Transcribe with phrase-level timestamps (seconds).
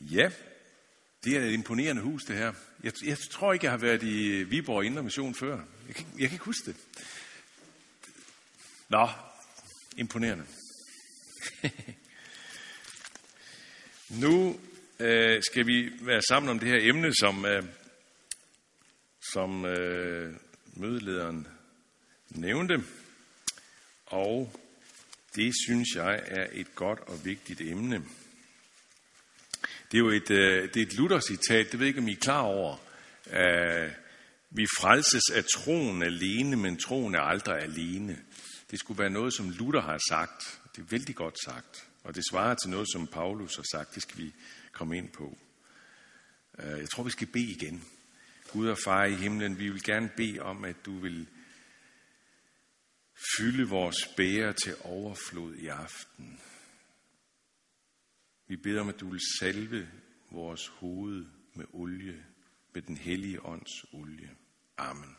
[0.00, 0.30] Ja,
[1.24, 2.52] det er et imponerende hus, det her.
[2.82, 5.64] Jeg, jeg tror ikke, jeg har været i Viborg Indre Mission før.
[5.86, 6.76] Jeg kan, jeg kan ikke huske det.
[8.88, 9.08] Nå,
[9.96, 10.44] imponerende.
[14.22, 14.60] nu
[15.00, 17.64] øh, skal vi være sammen om det her emne, som, øh,
[19.32, 20.34] som øh,
[20.76, 21.46] mødelederen
[22.30, 22.84] nævnte.
[24.06, 24.60] Og
[25.34, 28.04] det synes jeg er et godt og vigtigt emne.
[29.90, 32.12] Det er jo et, øh, det er et Luther-citat, det ved jeg ikke, om I
[32.12, 32.76] er klar over.
[33.32, 33.90] Øh,
[34.50, 38.18] vi frelses af troen alene, men troen er aldrig alene.
[38.70, 40.60] Det skulle være noget, som Luther har sagt.
[40.76, 41.86] Det er vældig godt sagt.
[42.04, 43.94] Og det svarer til noget, som Paulus har sagt.
[43.94, 44.32] Det skal vi
[44.72, 45.38] komme ind på.
[46.58, 47.84] Øh, jeg tror, vi skal bede igen.
[48.52, 51.26] Gud og far i himlen, vi vil gerne bede om, at du vil
[53.36, 56.40] fylde vores bære til overflod i aften.
[58.50, 59.88] Vi beder om, at du vil salve
[60.30, 62.16] vores hoved med olie,
[62.74, 64.30] med den hellige ånds olie.
[64.78, 65.16] Amen.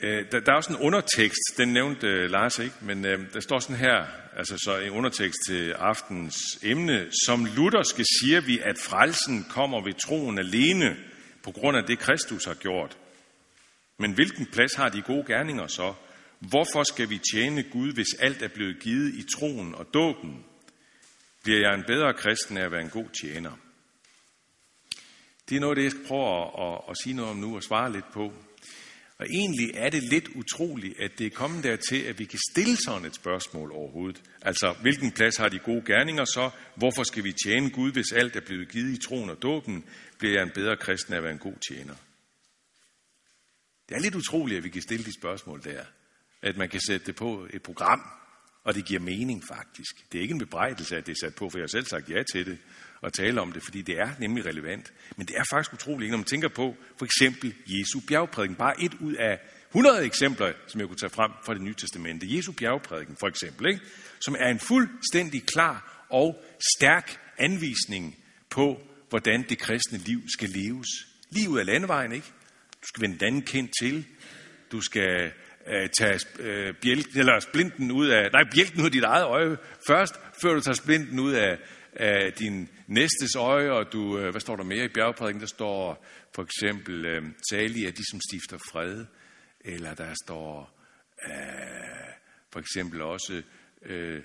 [0.00, 3.40] Øh, der, der er også en undertekst, den nævnte øh, Lars ikke, men øh, der
[3.40, 7.08] står sådan her, altså så en undertekst til aftens emne.
[7.26, 10.96] Som lutherske siger vi, at frelsen kommer ved troen alene,
[11.42, 12.98] på grund af det, Kristus har gjort.
[13.98, 15.94] Men hvilken plads har de gode gerninger så?
[16.38, 20.44] Hvorfor skal vi tjene Gud, hvis alt er blevet givet i troen og dåben?
[21.42, 23.52] Bliver jeg en bedre kristen af at være en god tjener?
[25.48, 27.62] Det er noget det, jeg skal prøve at, at, at sige noget om nu og
[27.62, 28.32] svare lidt på.
[29.18, 32.76] Og egentlig er det lidt utroligt, at det er kommet dertil, at vi kan stille
[32.76, 34.22] sådan et spørgsmål overhovedet.
[34.42, 36.50] Altså, hvilken plads har de gode gerninger så?
[36.74, 39.84] Hvorfor skal vi tjene Gud, hvis alt er blevet givet i troen og dåben?
[40.18, 41.94] Bliver jeg en bedre kristen af at være en god tjener?
[43.88, 45.84] Det er lidt utroligt, at vi kan stille de spørgsmål der
[46.44, 48.00] at man kan sætte det på et program,
[48.64, 50.12] og det giver mening faktisk.
[50.12, 52.10] Det er ikke en bebrejdelse, at det er sat på, for jeg har selv sagt
[52.10, 52.58] ja til det,
[53.00, 54.92] og tale om det, fordi det er nemlig relevant.
[55.16, 58.56] Men det er faktisk utroligt, når man tænker på for eksempel Jesu bjergprædiken.
[58.56, 62.36] Bare et ud af 100 eksempler, som jeg kunne tage frem fra det nye testamente.
[62.36, 63.80] Jesu bjergprædiken for eksempel, ikke?
[64.20, 66.44] som er en fuldstændig klar og
[66.76, 68.16] stærk anvisning
[68.50, 70.88] på, hvordan det kristne liv skal leves.
[71.30, 72.26] Livet af landevejen, ikke?
[72.82, 74.06] Du skal vende den anden kendt til.
[74.72, 75.32] Du skal
[75.66, 76.74] øh, tage øh,
[77.16, 79.56] eller splinten ud af, nej, bjælken ud af dit eget øje
[79.88, 81.58] først, før du tager splinten ud af,
[81.92, 85.40] af din næstes øje, og du, øh, hvad står der mere i bjergprædiken?
[85.40, 86.04] Der står
[86.34, 89.04] for eksempel, øh, salige er de, som stifter fred,
[89.64, 90.80] eller der står
[91.26, 92.14] øh,
[92.52, 93.42] for eksempel også,
[93.82, 94.22] øh,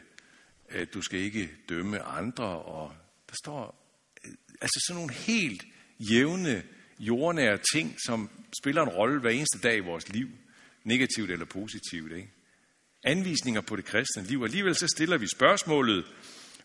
[0.69, 2.94] at du skal ikke dømme andre, og
[3.29, 3.94] der står
[4.25, 5.63] øh, altså sådan nogle helt
[6.00, 6.63] jævne,
[7.00, 8.29] jordnære ting, som
[8.61, 10.29] spiller en rolle hver eneste dag i vores liv
[10.84, 12.12] negativt eller positivt.
[12.12, 12.31] Ikke?
[13.03, 14.44] Anvisninger på det kristne liv.
[14.44, 16.06] Alligevel så stiller vi spørgsmålet,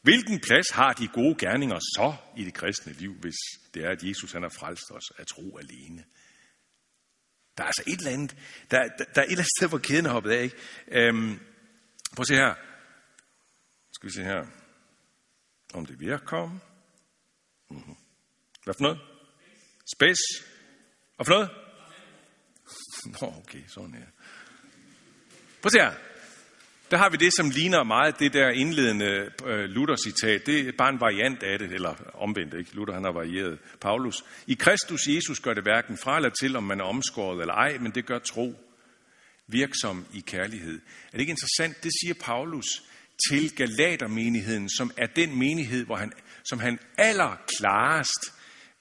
[0.03, 3.37] hvilken plads har de gode gerninger så i det kristne liv, hvis
[3.75, 6.05] det er, at Jesus han har frelst os af tro alene?
[7.57, 8.37] Der er altså et eller andet,
[8.71, 10.43] der, der, der er et eller andet sted, hvor kæden er hoppet af.
[10.43, 10.57] Ikke?
[10.89, 11.41] Øhm,
[12.17, 12.55] prøv at se her.
[13.93, 14.47] Skal vi se her.
[15.75, 16.61] Om det virker.
[17.71, 17.97] Mm-hmm.
[18.65, 18.99] Hvad for noget?
[19.97, 20.23] Space.
[21.19, 21.64] Og for noget?
[23.07, 24.07] Nå, okay, sådan her.
[25.63, 25.93] Prøv at se her.
[26.91, 30.47] Der har vi det, som ligner meget det der indledende øh, Luther-citat.
[30.47, 32.75] Det er bare en variant af det, eller omvendt, ikke?
[32.75, 33.59] Luther han har varieret.
[33.81, 34.25] Paulus.
[34.47, 37.79] I Kristus Jesus gør det hverken fra eller til, om man er omskåret eller ej,
[37.79, 38.55] men det gør tro
[39.47, 40.75] virksom i kærlighed.
[41.07, 41.83] Er det ikke interessant?
[41.83, 42.67] Det siger Paulus
[43.29, 46.13] til Galatermenigheden, som er den menighed, hvor han,
[46.45, 48.33] som han allerklarest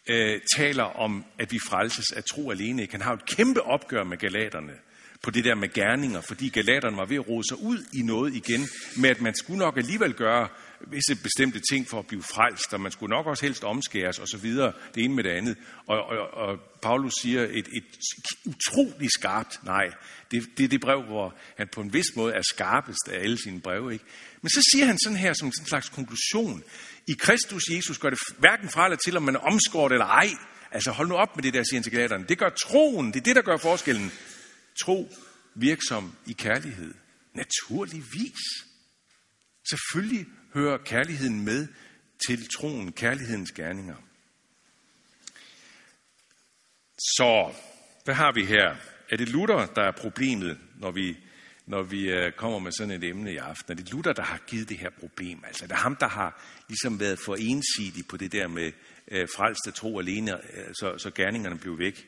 [0.10, 2.82] øh, taler om, at vi frelses af tro alene.
[2.82, 2.94] Ikke?
[2.94, 4.74] Han har et kæmpe opgør med galaterne
[5.22, 8.36] på det der med gerninger, fordi galaterne var ved at rode sig ud i noget
[8.36, 10.48] igen, med at man skulle nok alligevel gøre
[10.88, 14.28] visse bestemte ting for at blive frelst, og man skulle nok også helst omskæres og
[14.28, 15.58] så videre, det ene med det andet.
[15.88, 17.84] Og, og, og Paulus siger et, et
[18.46, 19.86] utrolig skarpt nej.
[20.32, 23.38] Det, det er det brev, hvor han på en vis måde er skarpest af alle
[23.38, 23.94] sine breve.
[23.94, 24.06] Ikke?
[24.42, 26.64] Men så siger han sådan her som en slags konklusion.
[27.08, 30.30] I Kristus Jesus gør det hverken fra eller til, om man er omskåret eller ej.
[30.72, 32.30] Altså hold nu op med det der, siger han til.
[32.30, 34.12] Det gør troen, det er det, der gør forskellen.
[34.82, 35.12] Tro
[35.56, 36.94] virksom i kærlighed.
[37.34, 38.73] Naturligvis.
[39.70, 41.68] Selvfølgelig hører kærligheden med
[42.28, 43.96] til troen, kærlighedens gerninger.
[46.98, 47.54] Så,
[48.06, 48.76] hvad har vi her?
[49.10, 51.18] Er det Luther, der er problemet, når vi,
[51.66, 53.72] når vi øh, kommer med sådan et emne i aften?
[53.72, 55.44] Er det Luther, der har givet det her problem?
[55.48, 58.72] Altså, er det ham, der har ligesom været for ensidig på det der med
[59.12, 62.08] øh, frelste tro alene, øh, så, så gerningerne blev væk?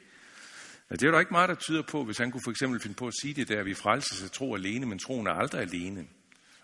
[0.89, 2.95] Ja, det er der ikke meget, der tyder på, hvis han kunne for eksempel finde
[2.95, 5.61] på at sige det der, at vi frelses af tro alene, men troen er aldrig
[5.61, 6.07] alene.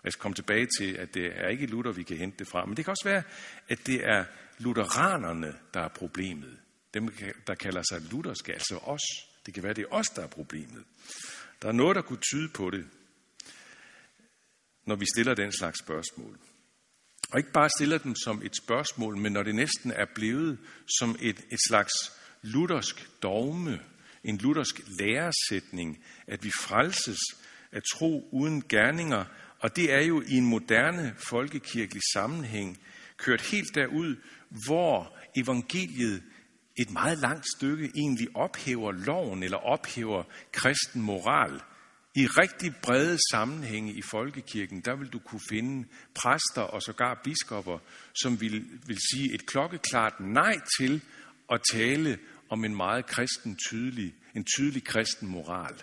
[0.04, 2.64] Jeg skal komme tilbage til, at det er ikke Luther, vi kan hente det fra.
[2.64, 3.22] Men det kan også være,
[3.68, 4.24] at det er
[4.58, 6.58] lutheranerne, der er problemet.
[6.94, 7.08] Dem,
[7.46, 9.00] der kalder sig lutherske, altså os.
[9.46, 10.84] Det kan være, det er os, der er problemet.
[11.62, 12.86] Der er noget, der kunne tyde på det,
[14.86, 16.38] når vi stiller den slags spørgsmål.
[17.32, 20.58] Og ikke bare stiller dem som et spørgsmål, men når det næsten er blevet
[20.98, 21.92] som et, et slags
[22.42, 23.80] luthersk dogme,
[24.24, 27.18] en luthersk læresætning, at vi frelses
[27.72, 29.24] af tro uden gerninger,
[29.62, 32.78] og det er jo i en moderne folkekirkelig sammenhæng
[33.16, 34.16] kørt helt derud,
[34.66, 36.22] hvor evangeliet
[36.76, 40.22] et meget langt stykke egentlig ophæver loven eller ophæver
[40.52, 41.60] kristen moral.
[42.14, 47.78] I rigtig brede sammenhænge i folkekirken, der vil du kunne finde præster og sågar biskopper,
[48.14, 51.02] som vil, vil sige et klokkeklart nej til
[51.52, 52.18] at tale
[52.48, 55.74] om en meget kristen tydelig, en tydelig kristen moral.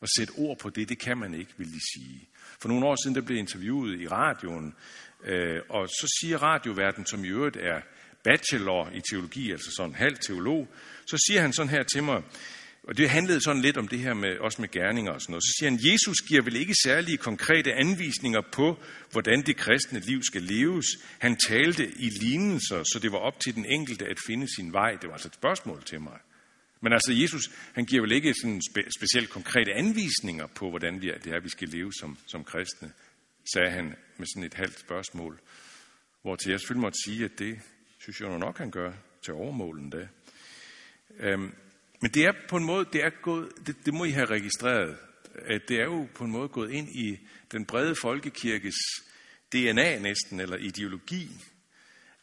[0.00, 2.28] Og sætte ord på det, det kan man ikke, vil de sige.
[2.60, 4.74] For nogle år siden, der blev interviewet i radioen,
[5.24, 7.80] øh, og så siger radioverden, som i øvrigt er
[8.24, 10.68] bachelor i teologi, altså sådan halv teolog,
[11.06, 12.22] så siger han sådan her til mig,
[12.88, 15.44] og det handlede sådan lidt om det her med, også med gerninger og sådan noget.
[15.44, 18.78] Så siger han, Jesus giver vel ikke særlige konkrete anvisninger på,
[19.10, 20.86] hvordan det kristne liv skal leves.
[21.18, 24.90] Han talte i lignelser, så det var op til den enkelte at finde sin vej.
[24.90, 26.18] Det var altså et spørgsmål til mig.
[26.82, 31.12] Men altså, Jesus, han giver vel ikke sådan spe, specielt konkrete anvisninger på, hvordan vi,
[31.24, 32.92] det er, vi skal leve som, som kristne,
[33.52, 35.40] sagde han med sådan et halvt spørgsmål.
[36.22, 37.60] Hvor til jeg selvfølgelig måtte sige, at det
[37.98, 38.92] synes jeg nok, han gør
[39.22, 40.08] til overmålen da.
[41.20, 41.54] Øhm,
[42.00, 44.96] men det er på en måde, det er gået, det, det må I have registreret,
[45.34, 47.18] at det er jo på en måde gået ind i
[47.52, 48.74] den brede folkekirkes
[49.52, 51.30] DNA næsten, eller ideologi,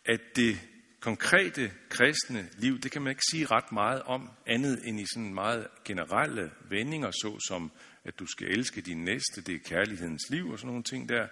[0.06, 0.60] at det
[1.00, 5.34] konkrete kristne liv, det kan man ikke sige ret meget om, andet end i sådan
[5.34, 7.72] meget generelle vendinger, så som
[8.04, 11.28] at du skal elske din næste, det er kærlighedens liv og sådan nogle ting der.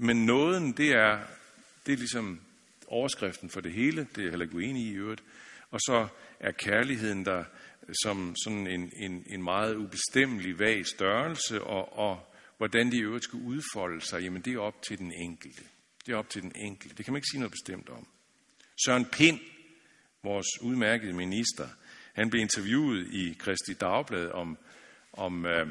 [0.00, 1.20] Men nåden, det er,
[1.86, 2.40] det er ligesom
[2.86, 5.22] overskriften for det hele, det er jeg heller ikke uenig i i øvrigt.
[5.70, 6.08] Og så
[6.40, 7.44] er kærligheden der
[8.02, 13.24] som sådan en, en, en meget ubestemmelig vag størrelse, og, og hvordan de i øvrigt
[13.24, 15.62] skal udfolde sig, jamen det er op til den enkelte.
[16.06, 16.96] Det er op til den enkelte.
[16.96, 18.06] Det kan man ikke sige noget bestemt om.
[18.84, 19.40] Søren Pind,
[20.22, 21.68] vores udmærkede minister,
[22.14, 24.58] han blev interviewet i Kristi Dagblad om,
[25.12, 25.66] om, øh,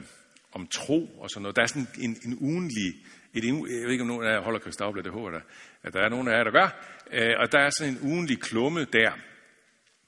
[0.52, 1.56] om tro og sådan noget.
[1.56, 2.88] Der er sådan en, en ugenlig,
[3.34, 5.42] et, jeg ved ikke om nogen af jer holder Kristi Dagblad, det håber jeg
[5.84, 6.70] at der er nogen af jer, der gør.
[7.12, 9.12] Øh, og der er sådan en ugenlig klumme der,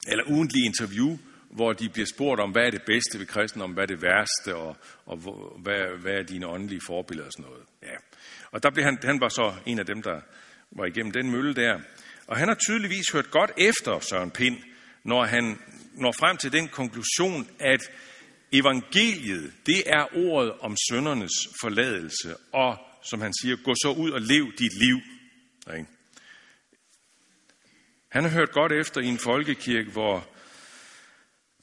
[0.07, 1.17] eller ugenlig interview,
[1.49, 4.55] hvor de bliver spurgt om, hvad er det bedste ved kristendom, hvad er det værste,
[4.55, 5.17] og, og
[5.63, 7.65] hvad, hvad er dine åndelige forbilleder og sådan noget.
[7.83, 7.97] Ja.
[8.51, 10.21] Og der blev han, han var så en af dem, der
[10.71, 11.79] var igennem den mølle der.
[12.29, 14.57] Og han har tydeligvis hørt godt efter Søren Pind,
[15.03, 15.59] når han
[15.93, 17.91] når frem til den konklusion, at
[18.51, 21.31] evangeliet, det er ordet om søndernes
[21.61, 24.97] forladelse, og som han siger, gå så ud og lev dit liv.
[28.11, 30.27] Han har hørt godt efter i en folkekirke, hvor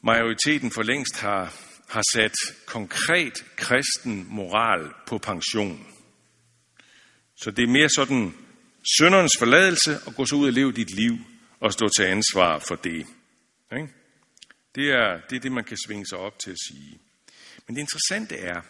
[0.03, 1.55] majoriteten for længst har,
[1.89, 2.35] har sat
[2.67, 5.87] konkret kristen moral på pension.
[7.37, 8.46] Så det er mere sådan
[8.95, 11.19] syndernes forladelse og gå så ud og leve dit liv
[11.61, 13.07] og stå til ansvar for det.
[13.73, 13.89] Ikke?
[14.75, 17.01] Det, er, det er det, man kan svinge sig op til at sige.
[17.67, 18.63] Men det interessante er,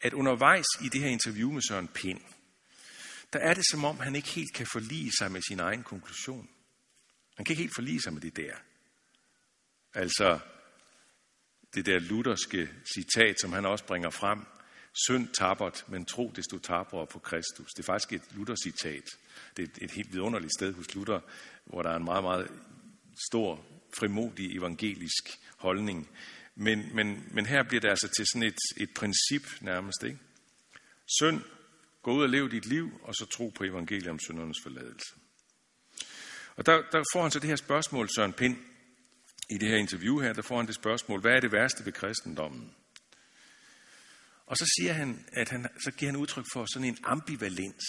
[0.00, 2.20] at undervejs i det her interview med Søren Pind,
[3.32, 6.48] der er det som om, han ikke helt kan forlige sig med sin egen konklusion.
[7.36, 8.54] Han kan ikke helt forlige sig med det der.
[9.94, 10.38] Altså
[11.74, 14.46] det der lutherske citat, som han også bringer frem.
[14.92, 17.72] Synd tabert, men tro desto tabere på Kristus.
[17.72, 19.04] Det er faktisk et Luther-citat.
[19.56, 21.20] Det er et helt vidunderligt sted hos Luther,
[21.64, 22.50] hvor der er en meget, meget
[23.30, 23.64] stor,
[23.98, 26.08] frimodig evangelisk holdning.
[26.54, 30.02] Men, men, men her bliver det altså til sådan et, et princip nærmest.
[30.02, 30.18] Ikke?
[31.18, 31.40] Synd,
[32.02, 35.14] gå ud og lev dit liv, og så tro på evangeliet om syndernes forladelse.
[36.56, 38.56] Og der, der får han så det her spørgsmål, Søren Pind,
[39.50, 41.92] i det her interview her, der får han det spørgsmål, hvad er det værste ved
[41.92, 42.74] kristendommen?
[44.48, 47.84] Og så siger han, at han, så giver han udtryk for sådan en ambivalens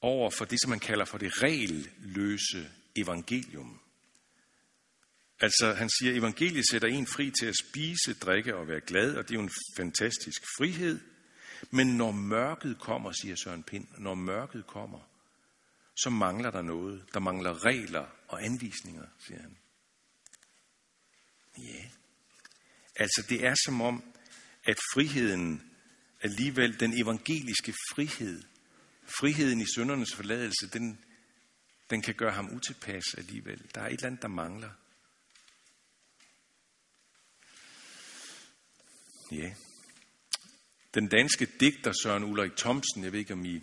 [0.00, 3.80] over for det, som man kalder for det regelløse evangelium.
[5.40, 9.16] Altså, han siger, at evangeliet sætter en fri til at spise, drikke og være glad,
[9.16, 11.00] og det er jo en fantastisk frihed.
[11.70, 15.00] Men når mørket kommer, siger Søren Pind, når mørket kommer,
[15.96, 17.04] så mangler der noget.
[17.14, 19.58] Der mangler regler og anvisninger, siger han.
[21.58, 21.84] Ja.
[22.96, 24.14] Altså det er som om,
[24.68, 25.72] at friheden
[26.20, 28.42] alligevel, den evangeliske frihed,
[29.20, 30.98] friheden i syndernes forladelse, den,
[31.90, 33.70] den kan gøre ham utilpas alligevel.
[33.74, 34.70] Der er et eller andet, der mangler.
[39.32, 39.54] Ja.
[40.94, 43.62] Den danske digter Søren Ulrik Thomsen, jeg ved ikke om I uh,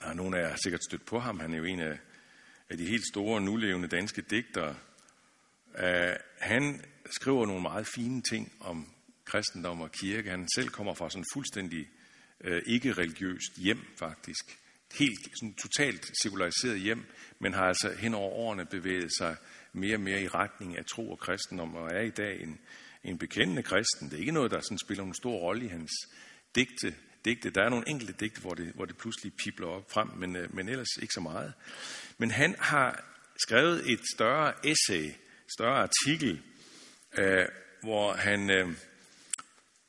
[0.00, 1.98] har nogen af jer sikkert stødt på ham, han er jo en af,
[2.68, 4.76] af de helt store nulevende danske digtere.
[5.78, 10.30] Øh, han skriver nogle meget fine ting om kristendom og kirke.
[10.30, 11.88] Han selv kommer fra sådan fuldstændig
[12.40, 14.58] øh, ikke-religiøst hjem, faktisk.
[14.98, 17.04] Helt sådan totalt sekulariseret hjem,
[17.38, 19.36] men har altså hen over årene bevæget sig
[19.72, 22.58] mere og mere i retning af tro og kristendom, og er i dag en,
[23.04, 24.10] en bekendende kristen.
[24.10, 25.90] Det er ikke noget, der sådan spiller en stor rolle i hans
[26.54, 26.94] digte.
[27.24, 27.50] digte.
[27.50, 30.54] Der er nogle enkelte digte, hvor det, hvor det pludselig pipler op frem, men, øh,
[30.54, 31.52] men ellers ikke så meget.
[32.18, 33.04] Men han har
[33.36, 35.10] skrevet et større essay,
[35.48, 36.42] større artikel,
[37.18, 37.46] øh,
[37.82, 38.50] hvor han...
[38.50, 38.76] Øh,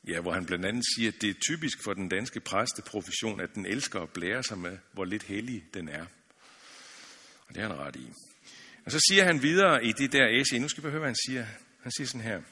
[0.08, 3.54] Ja, hvor han blandt andet siger, at det er typisk for den danske præsteprofession, at
[3.54, 6.06] den elsker at blære sig med, hvor lidt hellig den er.
[7.48, 8.12] Og det er han ret i.
[8.84, 11.16] Og så siger han videre i det der essay, nu skal vi høre, hvad han
[11.26, 11.46] siger.
[11.82, 12.42] Han siger sådan her.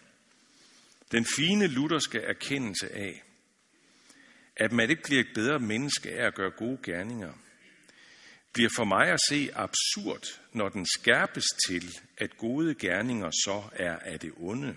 [1.13, 3.23] Den fine lutherske erkendelse af,
[4.57, 7.33] at man ikke bliver et bedre menneske af at gøre gode gerninger,
[8.55, 13.97] bliver for mig at se absurd, når den skærpes til, at gode gerninger så er
[13.99, 14.77] af det onde.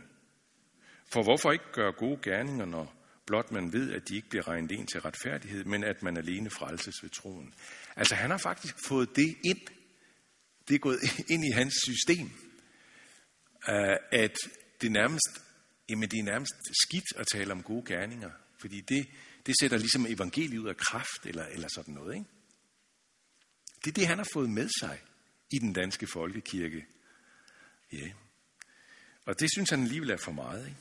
[1.12, 2.94] For hvorfor ikke gøre gode gerninger, når
[3.26, 6.50] blot man ved, at de ikke bliver regnet ind til retfærdighed, men at man alene
[6.50, 7.54] frelses ved troen?
[7.96, 9.62] Altså han har faktisk fået det ind.
[10.68, 11.00] Det er gået
[11.34, 12.32] ind i hans system.
[13.70, 14.38] Øh, at
[14.82, 15.30] det nærmest,
[15.90, 16.54] jamen det er nærmest
[16.84, 18.32] skidt at tale om gode gerninger.
[18.60, 19.08] Fordi det,
[19.46, 22.16] det sætter ligesom evangeliet ud af kraft, eller, eller sådan noget.
[22.16, 22.26] Ikke?
[23.88, 25.02] Det er det, han har fået med sig
[25.52, 26.86] i den danske folkekirke.
[27.94, 28.08] Ja.
[29.26, 30.66] Og det synes han alligevel er for meget.
[30.66, 30.78] Ikke?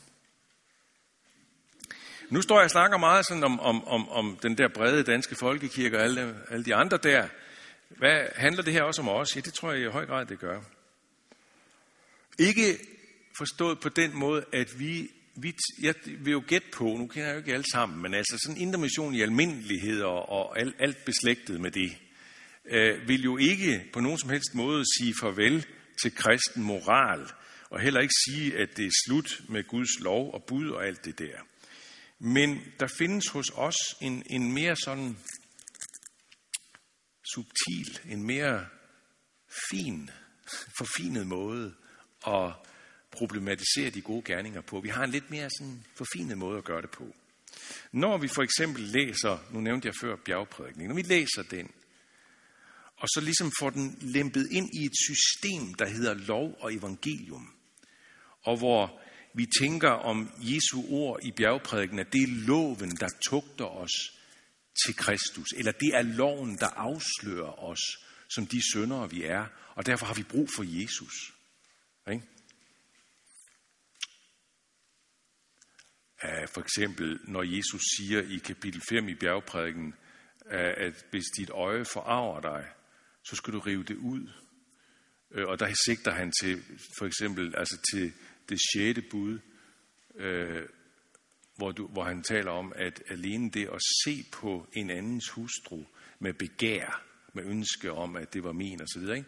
[2.31, 5.35] Nu står jeg og snakker meget sådan om, om, om, om den der brede danske
[5.35, 7.29] folkekirke og alle, alle de andre der.
[7.89, 9.37] Hvad handler det her også om os?
[9.37, 10.61] Ja, det tror jeg i høj grad, det gør.
[12.39, 12.79] Ikke
[13.39, 17.35] forstået på den måde, at vi, vi jeg vil jo gætte på, nu kender jeg
[17.35, 21.05] jo ikke alle sammen, men altså sådan intermission mission i almindelighed og, og alt, alt
[21.05, 21.97] beslægtet med det,
[22.69, 25.67] øh, vil jo ikke på nogen som helst måde sige farvel
[26.03, 27.31] til kristen moral,
[27.71, 31.05] og heller ikke sige, at det er slut med Guds lov og bud og alt
[31.05, 31.39] det der.
[32.19, 35.17] Men der findes hos os en, en mere sådan
[37.35, 38.67] subtil, en mere
[39.71, 40.11] fin,
[40.79, 41.75] forfinet måde
[42.27, 42.53] at
[43.11, 44.81] problematisere de gode gerninger på.
[44.81, 47.15] Vi har en lidt mere sådan forfinet måde at gøre det på.
[47.93, 51.71] Når vi for eksempel læser, nu nævnte jeg før bjergprædikningen, når vi læser den,
[52.97, 57.55] og så ligesom får den lempet ind i et system, der hedder lov og evangelium,
[58.43, 59.01] og hvor
[59.35, 63.93] vi tænker om Jesu ord i bjergprædiken, at det er loven, der tugter os
[64.85, 67.81] til Kristus, eller det er loven, der afslører os
[68.29, 71.13] som de syndere, vi er, og derfor har vi brug for Jesus.
[72.13, 72.27] Ikke?
[76.53, 79.95] For eksempel, når Jesus siger i kapitel 5 i bjergprædiken,
[80.87, 82.76] at hvis dit øje forarver dig,
[83.29, 84.29] så skal du rive det ud.
[85.31, 86.63] Øh, og der sigter han til,
[86.99, 88.13] for eksempel, altså til
[88.49, 89.39] det sjette bud,
[90.15, 90.63] øh,
[91.57, 95.85] hvor, du, hvor han taler om, at alene det at se på en andens hustru
[96.19, 99.25] med begær, med ønske om, at det var min osv., ikke?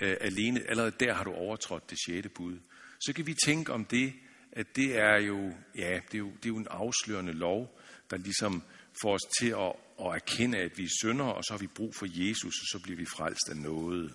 [0.00, 2.58] Øh, alene, allerede der har du overtrådt det sjette bud.
[3.00, 4.12] Så kan vi tænke om det,
[4.52, 7.80] at det er jo, ja, det er jo, det er jo en afslørende lov,
[8.10, 8.62] der ligesom
[9.02, 11.94] får os til at, at erkende, at vi er synder, og så har vi brug
[11.94, 14.14] for Jesus, og så bliver vi frelst af noget.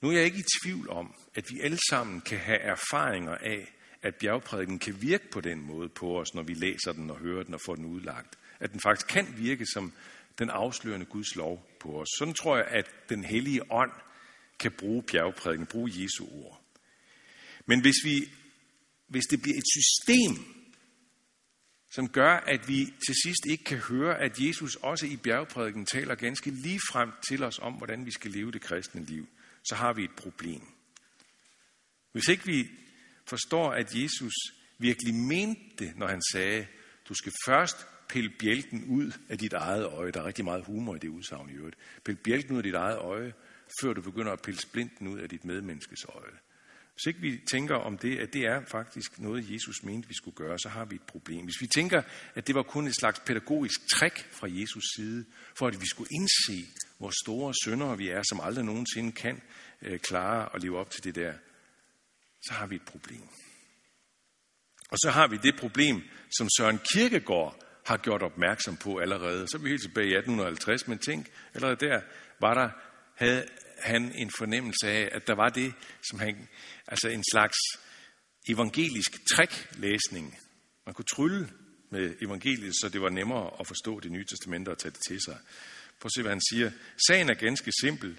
[0.00, 3.74] Nu er jeg ikke i tvivl om, at vi alle sammen kan have erfaringer af,
[4.02, 7.42] at bjergprædiken kan virke på den måde på os, når vi læser den og hører
[7.42, 8.38] den og får den udlagt.
[8.60, 9.92] At den faktisk kan virke som
[10.38, 12.08] den afslørende Guds lov på os.
[12.18, 13.92] Sådan tror jeg, at den hellige ånd
[14.58, 16.62] kan bruge bjergprædiken, bruge Jesu ord.
[17.66, 18.28] Men hvis, vi,
[19.08, 20.61] hvis det bliver et system,
[21.94, 26.14] som gør, at vi til sidst ikke kan høre, at Jesus også i bjergprædiken taler
[26.14, 29.28] ganske lige frem til os om, hvordan vi skal leve det kristne liv,
[29.64, 30.62] så har vi et problem.
[32.12, 32.70] Hvis ikke vi
[33.26, 34.32] forstår, at Jesus
[34.78, 36.66] virkelig mente det, når han sagde,
[37.08, 40.10] du skal først pille bjælken ud af dit eget øje.
[40.10, 41.76] Der er rigtig meget humor i det udsagn i øvrigt.
[42.04, 43.32] Pille bjælken ud af dit eget øje,
[43.80, 46.38] før du begynder at pille splinten ud af dit medmenneskes øje.
[46.94, 50.34] Hvis ikke vi tænker om det, at det er faktisk noget, Jesus mente, vi skulle
[50.34, 51.44] gøre, så har vi et problem.
[51.44, 52.02] Hvis vi tænker,
[52.34, 55.24] at det var kun et slags pædagogisk trick fra Jesus side,
[55.58, 56.68] for at vi skulle indse,
[56.98, 59.42] hvor store syndere vi er, som aldrig nogensinde kan
[59.82, 61.32] øh, klare at leve op til det der,
[62.42, 63.28] så har vi et problem.
[64.90, 66.02] Og så har vi det problem,
[66.38, 69.48] som Søren Kierkegaard har gjort opmærksom på allerede.
[69.48, 72.00] Så er vi helt tilbage i 1850, men tænk, allerede der
[72.40, 72.70] var der,
[73.14, 73.46] havde
[73.78, 75.74] han en fornemmelse af, at der var det,
[76.10, 76.48] som han,
[76.92, 77.58] altså en slags
[78.48, 80.38] evangelisk træklæsning,
[80.86, 81.50] Man kunne trylle
[81.90, 85.20] med evangeliet, så det var nemmere at forstå det nye testamente og tage det til
[85.20, 85.38] sig.
[86.00, 86.70] Prøv at se, hvad han siger.
[87.08, 88.18] Sagen er ganske simpel.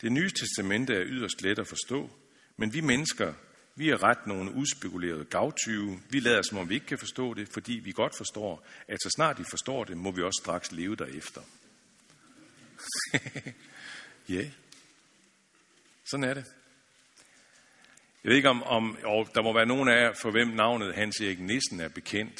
[0.00, 2.10] Det nye testamente er yderst let at forstå,
[2.56, 3.34] men vi mennesker,
[3.76, 6.00] vi er ret nogle uspekulerede gavtyve.
[6.10, 9.10] Vi lader som om vi ikke kan forstå det, fordi vi godt forstår, at så
[9.16, 11.40] snart vi forstår det, må vi også straks leve derefter.
[14.28, 14.50] Ja, yeah.
[16.04, 16.44] sådan er det.
[18.24, 20.94] Jeg ved ikke om, om og der må være nogen af jer, for hvem navnet
[20.94, 22.38] Hans Erik Nissen er bekendt.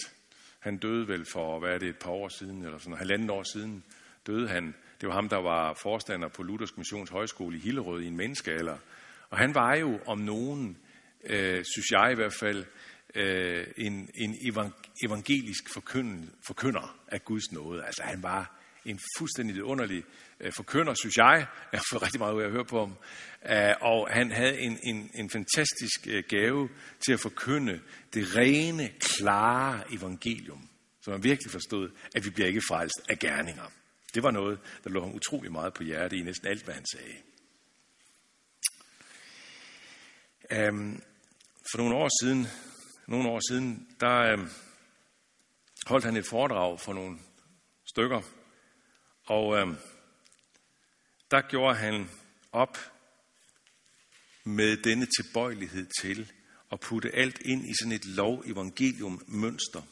[0.61, 3.43] Han døde vel for, hvad er det, et par år siden, eller sådan halvanden år
[3.53, 3.85] siden,
[4.27, 4.75] døde han.
[5.01, 8.77] Det var ham, der var forstander på Luthersk Missions Højskole i Hillerød i en menneskealder.
[9.31, 10.77] Og han var jo om nogen,
[11.25, 12.65] øh, synes jeg i hvert fald,
[13.15, 14.37] øh, en, en
[15.05, 15.75] evangelisk
[16.47, 17.85] forkynder af Guds nåde.
[17.85, 20.05] Altså han var en fuldstændig underlig
[20.41, 21.47] øh, forkynder, synes jeg.
[21.73, 22.97] Jeg har fået rigtig meget ud af at høre på ham.
[23.47, 26.69] Øh, og han havde en, en, en fantastisk øh, gave
[27.07, 27.81] til at forkynde
[28.15, 30.69] det rene, klare evangelium.
[31.01, 33.73] Så man virkelig forstod, at vi bliver ikke frelst af gerninger.
[34.15, 36.85] Det var noget, der lå ham utrolig meget på hjertet i næsten alt, hvad han
[36.93, 37.15] sagde.
[40.69, 41.03] Um,
[41.71, 42.47] for nogle år siden,
[43.07, 44.49] nogle år siden, der øhm,
[45.87, 47.19] holdt han et foredrag for nogle
[47.87, 48.21] stykker,
[49.27, 49.67] og øh,
[51.31, 52.11] der gjorde han
[52.53, 52.79] op
[54.45, 56.33] med denne tilbøjelighed til
[56.73, 59.83] at putte alt ind i sådan et lov-evangelium-mønster,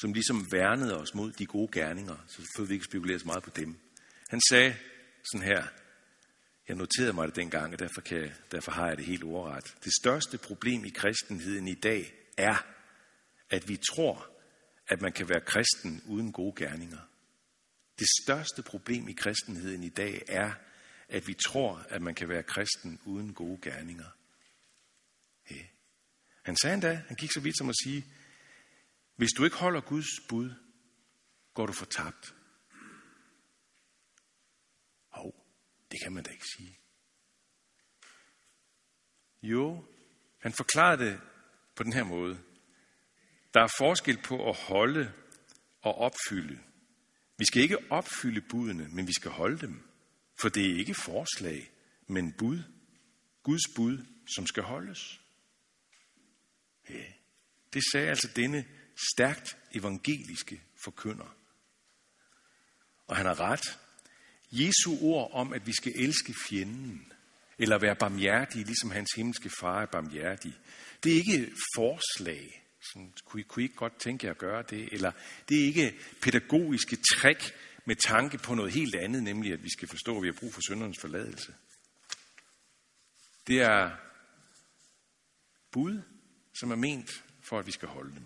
[0.00, 3.50] som ligesom værnede os mod de gode gerninger, så vi ikke spekulere så meget på
[3.50, 3.76] dem.
[4.28, 4.76] Han sagde
[5.32, 5.64] sådan her,
[6.68, 9.76] jeg noterede mig det dengang, og derfor, kan, derfor har jeg det helt ordret.
[9.84, 12.66] Det største problem i kristenheden i dag er,
[13.50, 14.30] at vi tror,
[14.88, 16.98] at man kan være kristen uden gode gerninger.
[17.98, 20.52] Det største problem i kristenheden i dag er,
[21.08, 24.10] at vi tror, at man kan være kristen uden gode gerninger.
[25.42, 25.64] Hey.
[26.42, 28.06] Han sagde endda, han gik så vidt som at sige,
[29.16, 30.54] hvis du ikke holder Guds bud,
[31.54, 32.34] går du fortabt.
[35.08, 35.46] Hov,
[35.90, 36.78] det kan man da ikke sige.
[39.42, 39.84] Jo,
[40.38, 41.20] han forklarede det
[41.74, 42.38] på den her måde.
[43.54, 45.12] Der er forskel på at holde
[45.82, 46.62] og opfylde.
[47.38, 49.82] Vi skal ikke opfylde budene, men vi skal holde dem.
[50.40, 51.70] For det er ikke forslag,
[52.06, 52.62] men bud.
[53.42, 53.98] Guds bud,
[54.34, 55.20] som skal holdes.
[56.90, 57.04] Ja,
[57.72, 58.64] det sagde altså denne
[59.12, 61.36] stærkt evangeliske forkynder.
[63.06, 63.78] Og han har ret.
[64.50, 67.12] Jesu ord om, at vi skal elske fjenden,
[67.58, 70.58] eller være barmhjertige, ligesom hans himmelske far er barmhjertig,
[71.04, 72.65] det er ikke forslag.
[72.92, 74.88] Sådan, kunne, I, kunne I ikke godt tænke jer at gøre det?
[74.92, 75.12] Eller
[75.48, 79.88] det er ikke pædagogiske træk med tanke på noget helt andet, nemlig at vi skal
[79.88, 81.54] forstå, at vi har brug for syndernes forladelse.
[83.46, 83.90] Det er
[85.72, 86.02] bud,
[86.54, 88.24] som er ment for, at vi skal holde dem.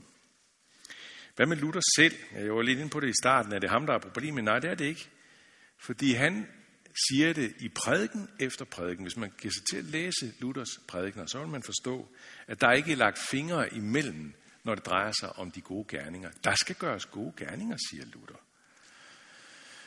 [1.36, 2.14] Hvad med Luther selv?
[2.34, 3.52] Jeg var lidt inde på det i starten.
[3.52, 4.44] Er det ham, der er problemet?
[4.44, 5.08] Nej, det er det ikke.
[5.78, 6.46] Fordi han
[7.08, 9.04] siger det i prædiken efter prædiken.
[9.04, 12.08] Hvis man giver sig til at læse Luthers prædikener, så vil man forstå,
[12.46, 16.30] at der ikke er lagt fingre imellem, når det drejer sig om de gode gerninger.
[16.44, 18.40] Der skal gøres gode gerninger, siger Luther.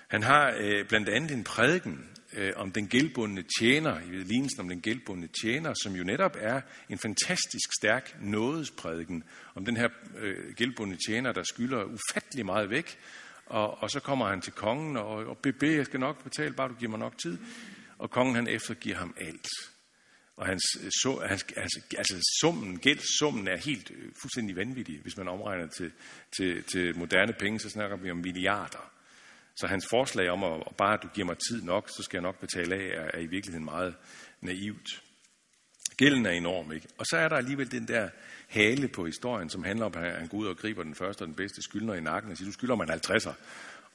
[0.07, 4.69] Han har øh, blandt andet en prædiken øh, om den gældbundne tjener, i lignelsen om
[4.69, 9.23] den gældbundne tjener, som jo netop er en fantastisk stærk nådesprædiken
[9.55, 12.97] om den her øh, gældbundne tjener, der skylder ufattelig meget væk,
[13.45, 16.69] og, og så kommer han til kongen og, og beder, jeg skal nok betale, bare
[16.69, 17.37] du giver mig nok tid.
[17.97, 19.47] Og kongen han eftergiver ham alt.
[20.37, 25.17] Og hans, øh, så, hans, altså, altså summen, gældssummen er helt øh, fuldstændig vanvittig, hvis
[25.17, 25.91] man omregner til,
[26.37, 28.91] til, til moderne penge, så snakker vi om milliarder.
[29.55, 32.17] Så hans forslag om, at, at bare at du giver mig tid nok, så skal
[32.17, 33.95] jeg nok betale af, er, er i virkeligheden meget
[34.41, 35.03] naivt.
[35.97, 36.87] Gælden er enorm, ikke?
[36.97, 38.09] Og så er der alligevel den der
[38.47, 41.27] hale på historien, som handler om, at han går ud og griber den første og
[41.27, 43.33] den bedste skyldner i nakken og siger, du skylder mig en 50'er,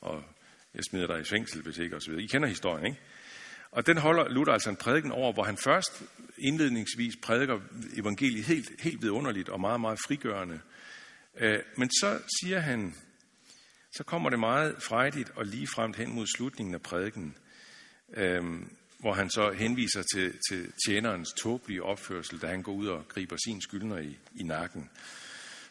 [0.01, 0.25] og
[0.75, 2.25] jeg smider dig i fængsel, hvis ikke, og så videre.
[2.25, 3.01] I kender historien, ikke?
[3.71, 6.03] Og den holder Luther altså en prædiken over, hvor han først
[6.39, 7.61] indledningsvis prædiker
[7.97, 10.61] evangeliet helt, helt vidunderligt og meget, meget frigørende.
[11.37, 12.95] Øh, men så siger han,
[13.97, 17.37] så kommer det meget frejdigt og lige frem hen mod slutningen af prædiken,
[18.15, 18.43] øh,
[18.99, 23.37] hvor han så henviser til, til tjenerens tåbelige opførsel, da han går ud og griber
[23.37, 24.91] sin skyldner i, i nakken.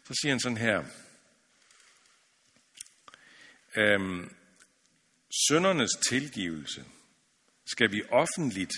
[0.03, 0.83] Så siger han sådan her,
[3.77, 4.31] øhm,
[5.47, 6.85] Søndernes tilgivelse
[7.71, 8.73] skal vi offentligt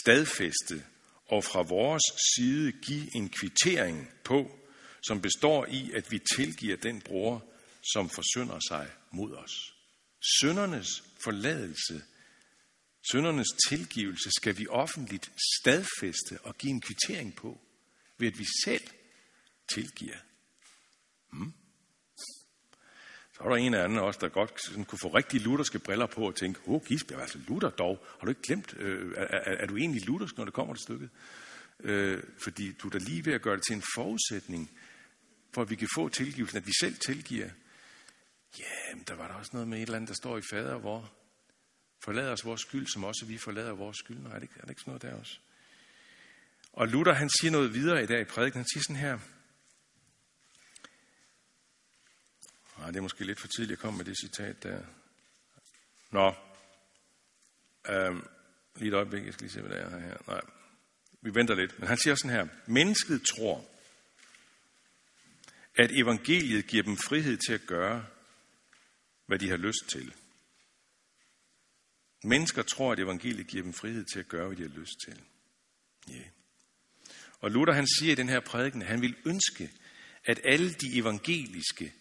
[0.00, 0.84] stadfæste
[1.26, 2.02] og fra vores
[2.34, 4.58] side give en kvittering på,
[5.06, 7.44] som består i, at vi tilgiver den bror,
[7.92, 9.74] som forsynder sig mod os.
[10.40, 12.02] Søndernes forladelse,
[13.12, 17.60] søndernes tilgivelse skal vi offentligt stadfæste og give en kvittering på,
[18.18, 18.86] ved at vi selv
[19.74, 20.16] tilgiver.
[21.32, 21.52] Hmm?
[23.34, 26.06] Så var der en af anden også, der godt sådan, kunne få rigtig lutherske briller
[26.06, 29.56] på og tænke, åh, Gisbjerg, altså Luther dog, har du ikke glemt, øh, er, er,
[29.56, 31.10] er, du egentlig luthersk, når det kommer til stykket?
[31.80, 34.70] Øh, fordi du er da lige ved at gøre det til en forudsætning,
[35.54, 37.48] for at vi kan få tilgivelsen, at vi selv tilgiver.
[38.58, 41.12] Jamen, der var der også noget med et eller andet, der står i fader, hvor
[42.04, 44.18] forlader os vores skyld, som også vi forlader vores skyld.
[44.18, 45.38] Nej, er det, ikke, er det ikke sådan noget der også?
[46.72, 48.58] Og Luther, han siger noget videre i dag i prædiken.
[48.58, 49.18] Han siger sådan her.
[52.78, 54.82] Nej, det er måske lidt for tidligt at komme med det citat der.
[56.10, 56.34] Nå.
[57.88, 58.26] Øhm,
[58.76, 60.16] lige et øjeblik, jeg skal lige se, hvad der er her.
[60.26, 60.40] Nej,
[61.20, 61.78] vi venter lidt.
[61.78, 62.46] Men han siger sådan her.
[62.66, 63.64] Mennesket tror,
[65.74, 68.06] at evangeliet giver dem frihed til at gøre,
[69.26, 70.14] hvad de har lyst til.
[72.24, 75.22] Mennesker tror, at evangeliet giver dem frihed til at gøre, hvad de har lyst til.
[76.08, 76.14] Ja.
[76.14, 76.26] Yeah.
[77.40, 79.70] Og Luther han siger i den her prædiken, at han vil ønske,
[80.24, 81.94] at alle de evangeliske,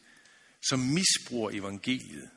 [0.70, 2.30] som misbruger evangeliet,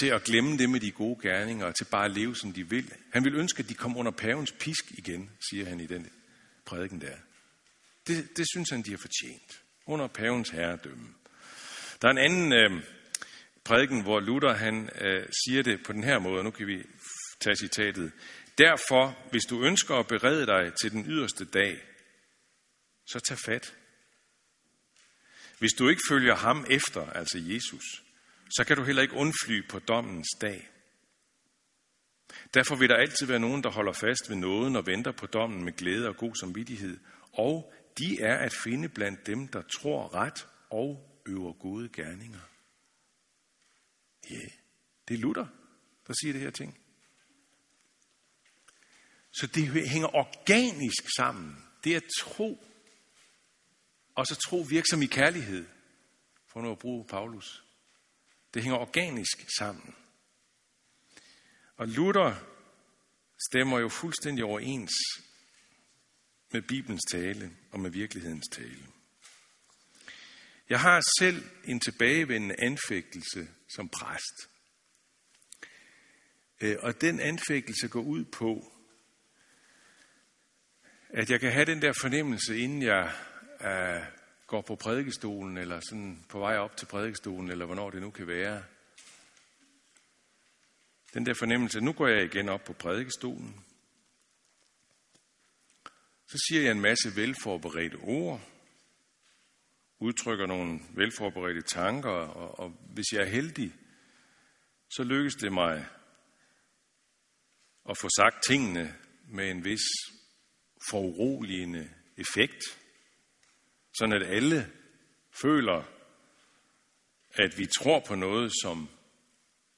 [0.00, 2.68] til at glemme det med de gode gerninger, og til bare at leve, som de
[2.68, 2.92] vil.
[3.12, 6.10] Han vil ønske, at de kom under pavens pisk igen, siger han i den
[6.64, 7.16] prædiken der.
[8.06, 9.62] Det, det synes han, de har fortjent.
[9.86, 11.14] Under pavens herredømme.
[12.02, 12.82] Der er en anden øh,
[13.64, 16.44] prædiken, hvor Luther han øh, siger det på den her måde.
[16.44, 16.82] Nu kan vi
[17.40, 18.12] tage citatet.
[18.58, 21.82] Derfor, hvis du ønsker at berede dig til den yderste dag,
[23.06, 23.74] så tag fat.
[25.58, 27.84] Hvis du ikke følger ham efter, altså Jesus,
[28.56, 30.70] så kan du heller ikke undfly på dommens dag.
[32.54, 35.64] Derfor vil der altid være nogen, der holder fast ved nåden og venter på dommen
[35.64, 36.98] med glæde og god samvittighed.
[37.32, 42.40] Og de er at finde blandt dem, der tror ret og øver gode gerninger.
[44.30, 44.50] Ja, yeah.
[45.08, 45.46] det er Luther,
[46.06, 46.78] der siger det her ting.
[49.32, 51.64] Så det hænger organisk sammen.
[51.84, 52.64] Det er tro.
[54.14, 55.66] Og så tro virksom i kærlighed.
[56.46, 57.64] For nu at bruge Paulus.
[58.54, 59.94] Det hænger organisk sammen.
[61.76, 62.34] Og Luther
[63.50, 64.92] stemmer jo fuldstændig overens
[66.52, 68.86] med Bibelens tale og med virkelighedens tale.
[70.68, 74.48] Jeg har selv en tilbagevendende anfægtelse som præst.
[76.60, 78.72] Øh, og den anfægtelse går ud på,
[81.08, 83.12] at jeg kan have den der fornemmelse, inden jeg
[83.64, 84.04] uh,
[84.46, 88.26] går på prædikestolen, eller sådan på vej op til prædikestolen, eller hvornår det nu kan
[88.26, 88.64] være.
[91.14, 93.64] Den der fornemmelse, nu går jeg igen op på prædikestolen.
[96.26, 98.40] Så siger jeg en masse velforberedte ord,
[99.98, 103.74] udtrykker nogle velforberedte tanker, og, og hvis jeg er heldig,
[104.90, 105.86] så lykkes det mig
[107.90, 108.94] at få sagt tingene
[109.28, 109.82] med en vis
[110.90, 112.83] foruroligende effekt,
[113.98, 114.70] sådan at alle
[115.42, 115.84] føler,
[117.34, 118.88] at vi tror på noget, som,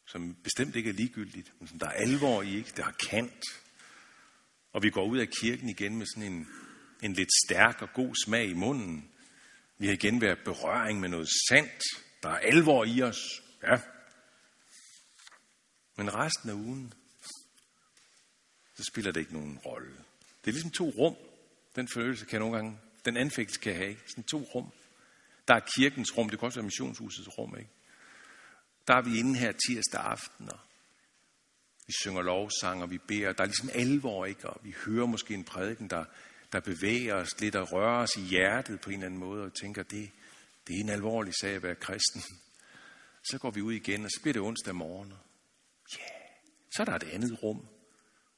[0.06, 2.72] som bestemt ikke er ligegyldigt, men som der er alvor i, ikke?
[2.76, 3.44] der er kant.
[4.72, 6.48] Og vi går ud af kirken igen med sådan en,
[7.02, 9.10] en lidt stærk og god smag i munden.
[9.78, 11.82] Vi har igen været berøring med noget sandt.
[12.22, 13.42] Der er alvor i os.
[13.62, 13.80] Ja.
[15.96, 16.92] Men resten af ugen,
[18.74, 19.96] så spiller det ikke nogen rolle.
[20.44, 21.16] Det er ligesom to rum.
[21.76, 23.96] Den følelse kan nogle gange, den anfægtelse kan have.
[24.06, 24.72] Sådan to rum.
[25.48, 27.70] Der er kirkens rum, det kan også være missionshusets rum, ikke?
[28.88, 30.58] Der er vi inde her tirsdag aften, og
[31.86, 33.32] vi synger lovsang, og vi beder.
[33.32, 34.50] Der er ligesom alvor, ikke?
[34.50, 36.04] Og vi hører måske en prædiken, der,
[36.52, 39.54] der bevæger os lidt og rører os i hjertet på en eller anden måde, og
[39.54, 40.10] tænker, det,
[40.66, 42.22] det er en alvorlig sag at være kristen.
[43.30, 45.12] Så går vi ud igen, og så bliver det onsdag morgen.
[45.98, 46.30] Ja, yeah.
[46.76, 47.66] så er der et andet rum.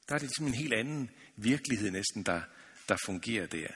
[0.09, 2.41] Der er det ligesom en helt anden virkelighed næsten, der,
[2.89, 3.67] der fungerer der.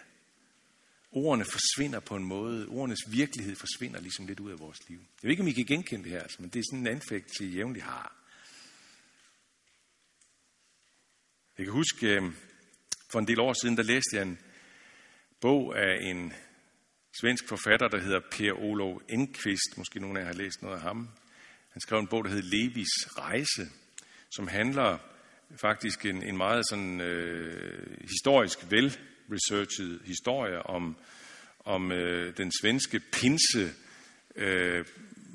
[1.16, 2.68] Ordene forsvinder på en måde.
[2.68, 4.98] Ordenes virkelighed forsvinder ligesom lidt ud af vores liv.
[4.98, 7.46] Jeg ved ikke, om I kan genkende det her, men det er sådan en anfægtelse,
[7.46, 8.16] I jævnligt har.
[11.58, 12.22] Jeg kan huske, øh,
[13.12, 14.40] for en del år siden, der læste jeg en
[15.42, 16.34] bog af en
[17.22, 19.78] svensk forfatter, der hedder Per Olof Enqvist.
[19.78, 21.10] Måske nogen af jer har læst noget af ham.
[21.70, 23.70] Han skrev en bog, der hedder Levis Rejse,
[24.32, 24.98] som handler
[25.62, 28.70] faktisk en, en meget sådan øh, historisk
[29.32, 30.96] researchet historie om,
[31.66, 33.74] om øh, den svenske pinse,
[34.36, 34.86] øh,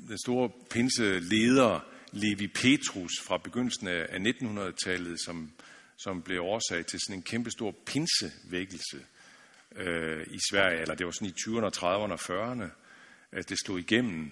[0.07, 1.79] den store pinseleder
[2.11, 5.51] Levi Petrus fra begyndelsen af, af 1900-tallet, som,
[5.97, 8.99] som blev årsag til sådan en kæmpestor pinsevækkelse
[9.75, 12.69] øh, i Sverige, eller det var sådan i 20'erne, 30'erne og 40'erne,
[13.31, 14.31] at det slog igennem,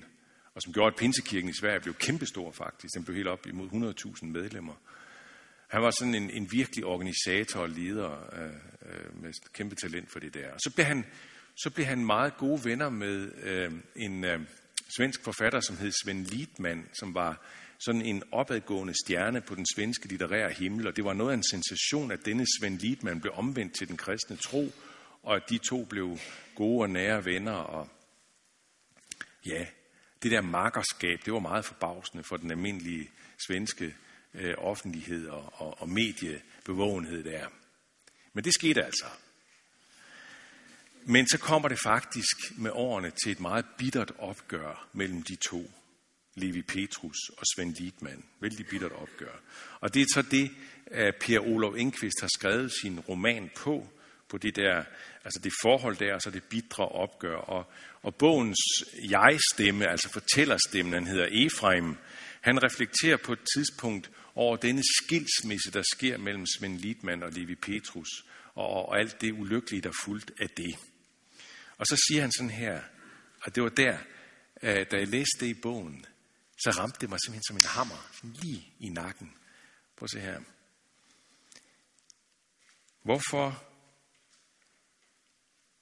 [0.54, 2.94] og som gjorde, at pinsekirken i Sverige blev kæmpestor faktisk.
[2.96, 4.74] Den blev helt op imod 100.000 medlemmer.
[5.68, 8.50] Han var sådan en, en virkelig organisator og leder øh,
[8.82, 10.54] øh, med kæmpe talent for det der.
[10.54, 11.06] Og så blev han,
[11.58, 14.40] så blev han meget gode venner med øh, en, øh,
[14.96, 17.42] svensk forfatter, som hed Sven Lidman, som var
[17.80, 21.44] sådan en opadgående stjerne på den svenske litterære himmel, og det var noget af en
[21.44, 24.72] sensation, at denne Sven Lidman blev omvendt til den kristne tro,
[25.24, 26.18] og at de to blev
[26.56, 27.90] gode og nære venner, og
[29.46, 29.66] ja,
[30.24, 33.10] det der markerskab, det var meget forbavsende for den almindelige
[33.48, 33.96] svenske
[34.34, 37.48] øh, offentlighed og, og, og mediebevågenhed der.
[38.34, 39.06] Men det skete altså.
[41.04, 45.72] Men så kommer det faktisk med årene til et meget bittert opgør mellem de to.
[46.38, 48.24] Levi Petrus og Svend Lidman.
[48.40, 49.40] Vældig bittert opgør.
[49.80, 50.52] Og det er så det,
[50.86, 53.88] at Per Olof Enqvist har skrevet sin roman på,
[54.30, 54.84] på det der,
[55.24, 57.36] altså det forhold der, og så det bitre opgør.
[57.36, 58.60] Og, og bogens
[59.10, 61.96] jeg-stemme, altså fortællerstemmen, han hedder Efraim,
[62.42, 67.56] han reflekterer på et tidspunkt over denne skilsmisse, der sker mellem Svend Lidman og Levi
[67.56, 70.76] Petrus, og, og alt det ulykkelige, der fulgte af det.
[71.78, 72.82] Og så siger han sådan her,
[73.42, 73.98] og det var der,
[74.64, 76.06] øh, da jeg læste det i bogen,
[76.64, 79.34] så ramte det mig simpelthen som en hammer, sådan lige i nakken.
[79.96, 80.42] Prøv at se her.
[83.04, 83.64] Hvorfor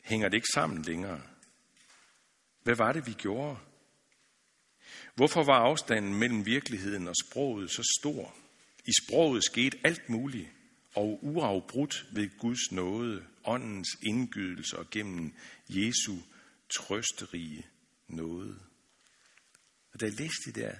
[0.03, 1.21] hænger det ikke sammen længere?
[2.63, 3.57] Hvad var det, vi gjorde?
[5.15, 8.35] Hvorfor var afstanden mellem virkeligheden og sproget så stor?
[8.85, 10.49] I sproget skete alt muligt,
[10.95, 15.33] og uafbrudt ved Guds nåde, åndens indgydelse og gennem
[15.69, 16.15] Jesu
[16.77, 17.65] trøsterige
[18.07, 18.59] nåde.
[19.93, 20.75] Og da jeg læste det der,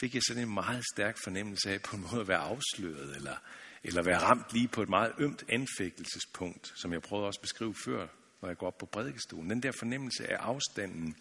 [0.00, 3.36] fik jeg sådan en meget stærk fornemmelse af på en måde at være afsløret, eller,
[3.82, 7.74] eller være ramt lige på et meget ømt anfægtelsespunkt, som jeg prøvede også at beskrive
[7.74, 8.06] før,
[8.42, 9.50] når jeg går op på prædikestolen.
[9.50, 11.16] Den der fornemmelse af afstanden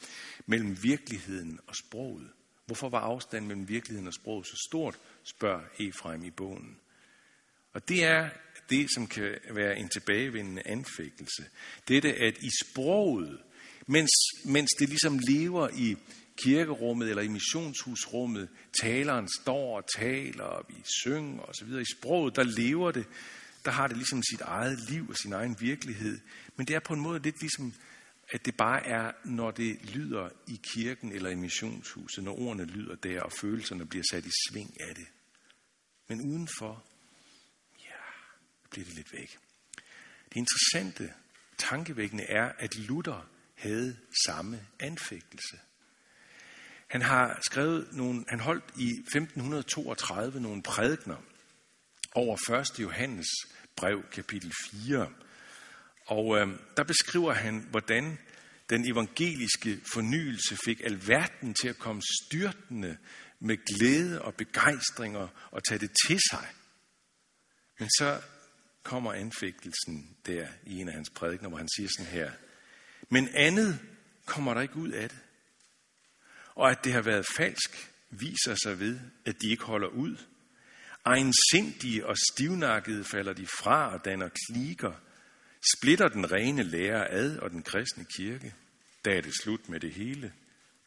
[0.45, 2.29] mellem virkeligheden og sproget.
[2.65, 6.77] Hvorfor var afstanden mellem virkeligheden og sproget så stort, spørger Efraim i bogen.
[7.73, 8.29] Og det er
[8.69, 11.45] det, som kan være en tilbagevendende anfægtelse.
[11.87, 13.39] Dette, at i sproget,
[13.87, 14.11] mens,
[14.45, 15.97] mens det ligesom lever i
[16.37, 18.49] kirkerummet eller i missionshusrummet,
[18.81, 21.67] taleren står og taler, og vi synger osv.
[21.81, 23.05] I sproget, der lever det,
[23.65, 26.19] der har det ligesom sit eget liv og sin egen virkelighed.
[26.55, 27.73] Men det er på en måde lidt ligesom,
[28.29, 32.95] at det bare er, når det lyder i kirken eller i missionshuset, når ordene lyder
[32.95, 35.07] der, og følelserne bliver sat i sving af det.
[36.07, 36.83] Men udenfor,
[37.79, 38.01] ja,
[38.71, 39.37] bliver det lidt væk.
[40.29, 41.13] Det interessante,
[41.57, 45.59] tankevækkende er, at Luther havde samme anfægtelse.
[46.87, 51.17] Han har skrevet nogle, han holdt i 1532 nogle prædikner
[52.15, 52.79] over 1.
[52.79, 53.27] Johannes
[53.75, 55.13] brev, kapitel 4.
[56.05, 56.47] Og øh,
[56.77, 58.17] der beskriver han, hvordan
[58.69, 62.97] den evangeliske fornyelse fik alverden til at komme styrtende
[63.39, 66.47] med glæde og begejstringer og tage det til sig.
[67.79, 68.21] Men så
[68.83, 72.31] kommer anfægtelsen der i en af hans prædikner, hvor han siger sådan her.
[73.09, 73.79] Men andet
[74.25, 75.19] kommer der ikke ud af det.
[76.55, 80.17] Og at det har været falsk, viser sig ved, at de ikke holder ud.
[81.05, 84.93] Egensindige og stivnakkede falder de fra og danner kliker,
[85.75, 88.55] splitter den rene lærer ad og den kristne kirke.
[89.05, 90.33] Da er det slut med det hele.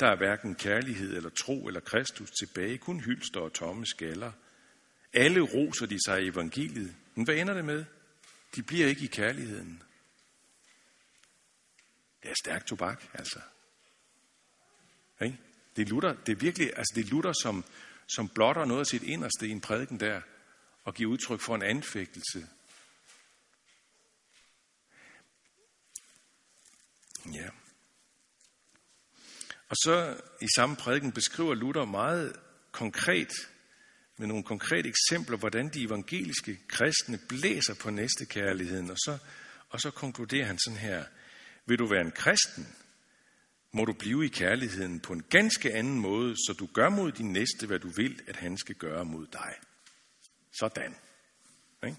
[0.01, 4.33] Der er hverken kærlighed eller tro eller Kristus tilbage, kun hylster og tomme skaller.
[5.13, 6.95] Alle roser de sig i evangeliet.
[7.15, 7.85] Men hvad ender det med?
[8.57, 9.83] De bliver ikke i kærligheden.
[12.23, 13.41] Det er stærk tobak, altså.
[15.23, 15.39] Ikke?
[15.77, 17.65] Det er Luther, det er virkelig, altså det er Luther, som,
[18.09, 20.21] som blotter noget af sit inderste i en prædiken der,
[20.85, 22.47] og giver udtryk for en anfægtelse.
[27.33, 27.49] Ja.
[29.69, 32.37] Og så i samme prædiken beskriver Luther meget
[32.73, 33.33] konkret,
[34.17, 38.91] med nogle konkrete eksempler, hvordan de evangeliske kristne blæser på næstekærligheden.
[38.91, 39.19] Og så,
[39.69, 41.05] og så konkluderer han sådan her,
[41.67, 42.77] vil du være en kristen,
[43.73, 47.33] må du blive i kærligheden på en ganske anden måde, så du gør mod din
[47.33, 49.55] næste, hvad du vil, at han skal gøre mod dig.
[50.59, 50.95] Sådan.
[51.85, 51.97] Ikke?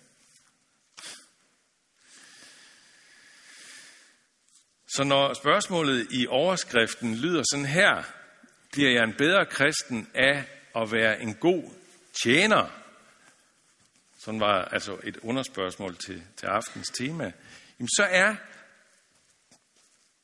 [4.88, 8.04] Så når spørgsmålet i overskriften lyder sådan her,
[8.72, 11.72] bliver jeg en bedre kristen af at være en god
[12.24, 12.80] tjener?
[14.20, 17.32] Sådan var altså et underspørgsmål til, til aftens tema.
[17.80, 18.36] Jamen så er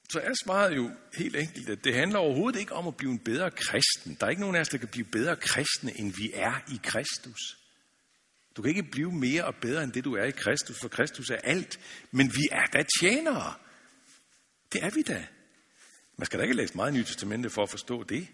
[0.09, 3.19] så er svaret jo helt enkelt, at det handler overhovedet ikke om at blive en
[3.19, 4.17] bedre kristen.
[4.19, 6.79] Der er ikke nogen af os, der kan blive bedre kristne, end vi er i
[6.83, 7.57] Kristus.
[8.57, 11.29] Du kan ikke blive mere og bedre, end det du er i Kristus, for Kristus
[11.29, 11.79] er alt.
[12.11, 13.53] Men vi er da tjenere.
[14.73, 15.27] Det er vi da.
[16.17, 18.27] Man skal da ikke læse meget Nye Testamente for at forstå det.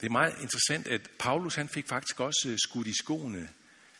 [0.00, 3.48] Det er meget interessant, at Paulus han fik faktisk også øh, skudt i skoene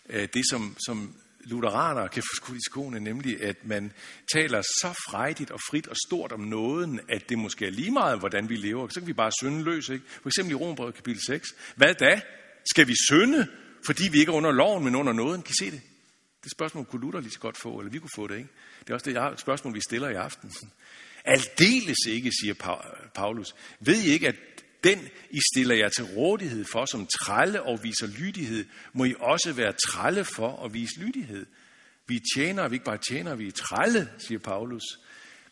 [0.08, 3.92] øh, det, som, som lutheranere kan få skudt i skoene, nemlig at man
[4.34, 8.18] taler så frejdigt og frit og stort om nåden, at det måske er lige meget,
[8.18, 8.88] hvordan vi lever.
[8.88, 9.88] Så kan vi bare synde løs.
[9.88, 10.04] Ikke?
[10.22, 11.54] For eksempel i Rombrevet kapitel 6.
[11.76, 12.20] Hvad da?
[12.70, 13.48] Skal vi synde,
[13.86, 15.42] fordi vi ikke er under loven, men under nåden?
[15.42, 15.80] Kan I se det?
[16.44, 18.48] Det spørgsmål kunne Luther lige så godt få, eller vi kunne få det, ikke?
[18.80, 20.52] Det er også det spørgsmål, vi stiller i aften.
[21.24, 22.54] Aldeles ikke, siger
[23.14, 23.54] Paulus.
[23.80, 24.36] Ved I ikke, at
[24.84, 29.52] den, I stiller jer til rådighed for som trælle og viser lydighed, må I også
[29.52, 31.46] være trælle for at vise lydighed.
[32.06, 34.82] Vi tjener, vi ikke bare tjener, vi er trælle, siger Paulus.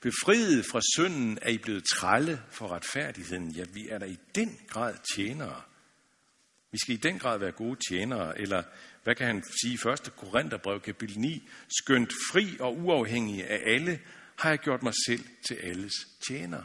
[0.01, 3.51] Befriet fra synden er I blevet trælle for retfærdigheden.
[3.51, 5.63] Ja, vi er der i den grad tjenere.
[6.73, 8.63] Vi skal i den grad være gode tjenere, eller
[9.05, 10.13] hvad kan han sige i 1.
[10.17, 11.49] Korintherbrev kapitel 9?
[11.81, 14.01] Skønt fri og uafhængig af alle,
[14.39, 15.93] har jeg gjort mig selv til alles
[16.29, 16.63] tjener.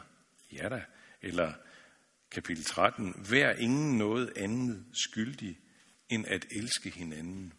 [0.52, 0.82] Ja da.
[1.22, 1.52] Eller
[2.30, 3.14] kapitel 13.
[3.30, 5.58] Vær ingen noget andet skyldig,
[6.08, 7.52] end at elske hinanden.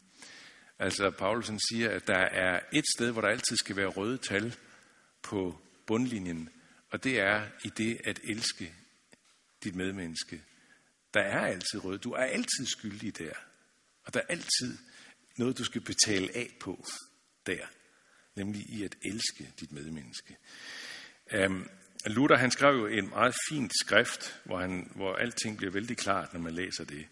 [0.80, 4.56] Altså, Paulsen siger, at der er et sted, hvor der altid skal være røde tal
[5.22, 6.50] på bundlinjen,
[6.90, 8.74] og det er i det at elske
[9.64, 10.44] dit medmenneske.
[11.14, 11.98] Der er altid røde.
[11.98, 13.34] Du er altid skyldig der.
[14.04, 14.78] Og der er altid
[15.38, 16.86] noget, du skal betale af på
[17.46, 17.68] der.
[18.36, 20.38] Nemlig i at elske dit medmenneske.
[21.46, 21.70] Um,
[22.06, 26.34] Luther han skrev jo en meget fint skrift, hvor, han, hvor alting bliver vældig klart,
[26.34, 27.08] når man læser det.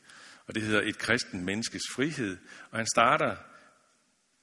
[0.47, 2.37] Og det hedder Et kristen menneskes frihed.
[2.71, 3.35] Og han starter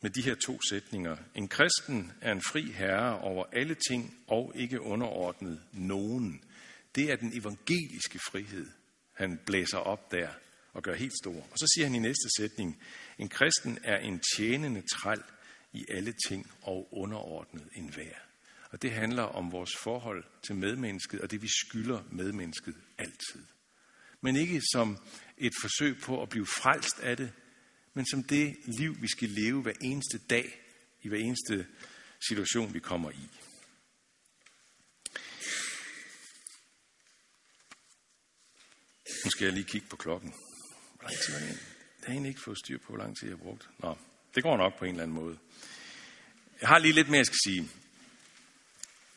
[0.03, 1.17] med de her to sætninger.
[1.35, 6.45] En kristen er en fri herre over alle ting og ikke underordnet nogen.
[6.95, 8.67] Det er den evangeliske frihed,
[9.13, 10.29] han blæser op der
[10.73, 11.47] og gør helt stor.
[11.51, 12.83] Og så siger han i næste sætning,
[13.19, 15.23] en kristen er en tjenende træl
[15.73, 18.32] i alle ting og underordnet enhver.
[18.73, 23.47] Og det handler om vores forhold til medmennesket, og det vi skylder medmennesket altid.
[24.21, 24.99] Men ikke som
[25.39, 27.33] et forsøg på at blive frelst af det,
[27.95, 30.61] men som det liv, vi skal leve hver eneste dag,
[31.03, 31.67] i hver eneste
[32.29, 33.29] situation, vi kommer i.
[39.25, 40.35] Nu skal jeg lige kigge på klokken.
[40.95, 41.49] Hvor lang tid er det?
[41.49, 43.69] Jeg har egentlig ikke fået styr på, hvor lang tid jeg har brugt.
[43.79, 43.97] Nå,
[44.35, 45.39] det går nok på en eller anden måde.
[46.61, 47.69] Jeg har lige lidt mere, jeg skal sige.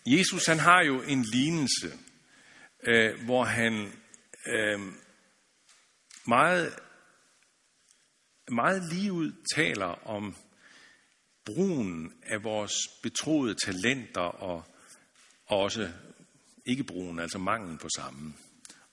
[0.06, 2.00] Jesus han har jo en lignelse,
[2.84, 3.92] øh, hvor han
[4.48, 4.80] øh,
[6.28, 6.80] meget,
[8.52, 10.36] meget lige ud taler om
[11.46, 14.64] brugen af vores betroede talenter og,
[15.46, 15.92] og også
[16.66, 18.34] ikke brugen, altså manglen på samme.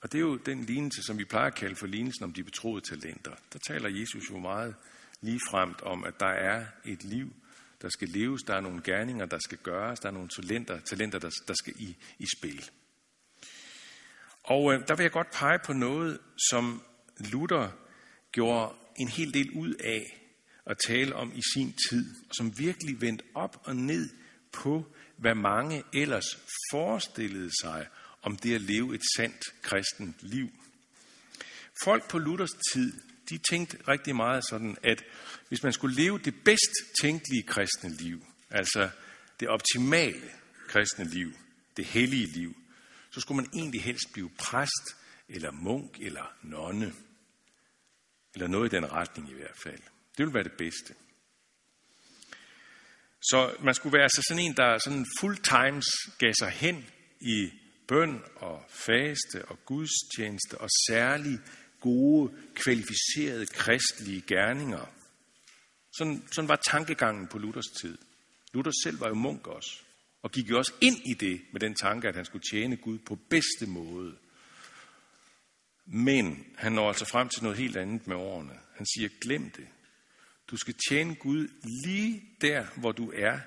[0.01, 2.45] Og det er jo den lignelse, som vi plejer at kalde for lignelsen om de
[2.45, 3.33] betroede talenter.
[3.53, 4.75] Der taler Jesus jo meget
[5.21, 7.33] ligefremt om, at der er et liv,
[7.83, 11.19] der skal leves, der er nogle gerninger, der skal gøres, der er nogle talenter, talenter
[11.19, 12.71] der, der skal i, i spil.
[14.43, 16.19] Og øh, der vil jeg godt pege på noget,
[16.51, 16.83] som
[17.19, 17.69] Luther
[18.33, 20.19] gjorde en hel del ud af
[20.67, 24.11] at tale om i sin tid, og som virkelig vendte op og ned
[24.53, 26.39] på, hvad mange ellers
[26.71, 27.87] forestillede sig
[28.23, 30.49] om det at leve et sandt kristent liv.
[31.85, 32.93] Folk på Luthers tid,
[33.33, 35.05] de tænkte rigtig meget sådan, at
[35.49, 38.91] hvis man skulle leve det bedst tænkelige kristne liv, altså
[39.41, 40.31] det optimale
[40.69, 41.33] kristne liv,
[41.77, 42.57] det hellige liv,
[43.11, 44.97] så skulle man egentlig helst blive præst,
[45.29, 46.93] eller munk, eller nonne.
[48.35, 49.81] Eller noget i den retning i hvert fald.
[50.17, 50.95] Det ville være det bedste.
[53.23, 55.87] Så man skulle være altså sådan en, der sådan full times
[56.19, 56.87] gav sig hen
[57.21, 57.51] i
[57.89, 61.39] bøn og faste og gudstjeneste og særlig
[61.83, 64.87] gode, kvalificerede kristelige gerninger.
[65.99, 67.99] Sådan, sådan var tankegangen på Luthers tid.
[68.55, 69.81] Luther selv var jo munk også,
[70.23, 72.99] og gik jo også ind i det med den tanke, at han skulle tjene Gud
[72.99, 74.17] på bedste måde.
[75.87, 78.59] Men han når altså frem til noget helt andet med årene.
[78.77, 79.69] Han siger, glem det.
[80.51, 81.49] Du skal tjene Gud
[81.85, 83.39] lige der, hvor du er,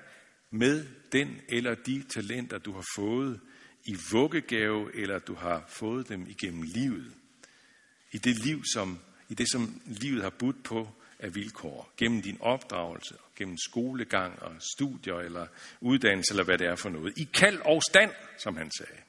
[0.50, 3.40] med den eller de talenter, du har fået
[3.84, 7.12] i vuggegave, eller du har fået dem igennem livet.
[8.16, 8.98] I det liv, som,
[9.28, 11.92] i det, som livet har budt på af vilkår.
[11.96, 15.46] Gennem din opdragelse, gennem skolegang og studier, eller
[15.80, 17.18] uddannelse, eller hvad det er for noget.
[17.18, 19.00] I kald og stand, som han sagde.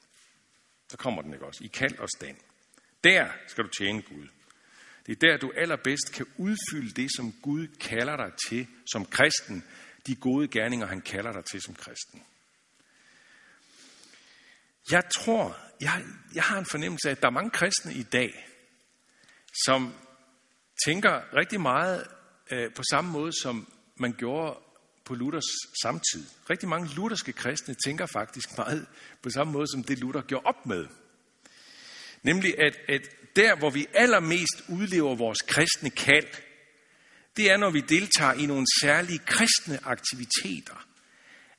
[0.88, 1.64] Så kommer den ikke også.
[1.64, 2.36] I kald og stand.
[3.04, 4.28] Der skal du tjene Gud.
[5.06, 9.64] Det er der, du allerbedst kan udfylde det, som Gud kalder dig til som kristen.
[10.06, 12.22] De gode gerninger, han kalder dig til som kristen.
[14.90, 16.04] Jeg tror, jeg,
[16.34, 18.48] jeg har en fornemmelse af, at der er mange kristne i dag,
[19.66, 19.94] som
[20.86, 22.06] tænker rigtig meget
[22.50, 24.58] øh, på samme måde, som man gjorde
[25.04, 25.50] på Luthers
[25.82, 26.24] samtid.
[26.50, 28.86] Rigtig mange lutherske kristne tænker faktisk meget
[29.22, 30.86] på samme måde, som det Luther gjorde op med.
[32.22, 33.02] Nemlig, at, at
[33.36, 36.28] der, hvor vi allermest udlever vores kristne kald,
[37.36, 40.86] det er, når vi deltager i nogle særlige kristne aktiviteter.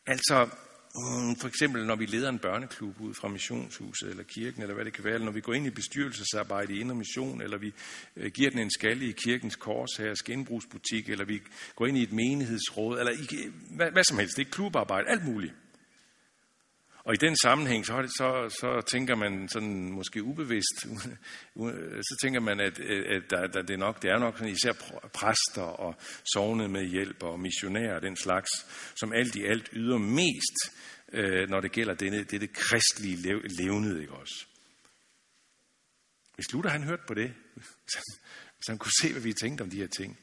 [0.07, 0.49] Altså
[0.95, 4.85] Mm, for eksempel, når vi leder en børneklub ud fra missionshuset eller kirken, eller hvad
[4.85, 7.73] det kan være, eller når vi går ind i bestyrelsesarbejde i Indre Mission, eller vi
[8.15, 11.41] øh, giver den en skalle i kirkens kors her, genbrugsbutik, eller vi
[11.75, 14.37] går ind i et menighedsråd, eller i, hvad, hvad som helst.
[14.37, 15.53] Det er klubarbejde, alt muligt.
[17.09, 20.79] Og i den sammenhæng, så, så, så tænker man sådan måske ubevidst,
[22.09, 24.71] så tænker man, at, at der, der, det, er nok, det er nok sådan især
[25.13, 25.95] præster og
[26.33, 28.49] sovende med hjælp og missionærer og den slags,
[28.99, 30.57] som alt i alt yder mest,
[31.13, 34.45] øh, når det gælder denne, dette kristlige lev, levnede, ikke også?
[36.35, 37.33] Hvis Luther han hørte på det,
[38.61, 40.19] Så han kunne se, hvad vi tænkte om de her ting,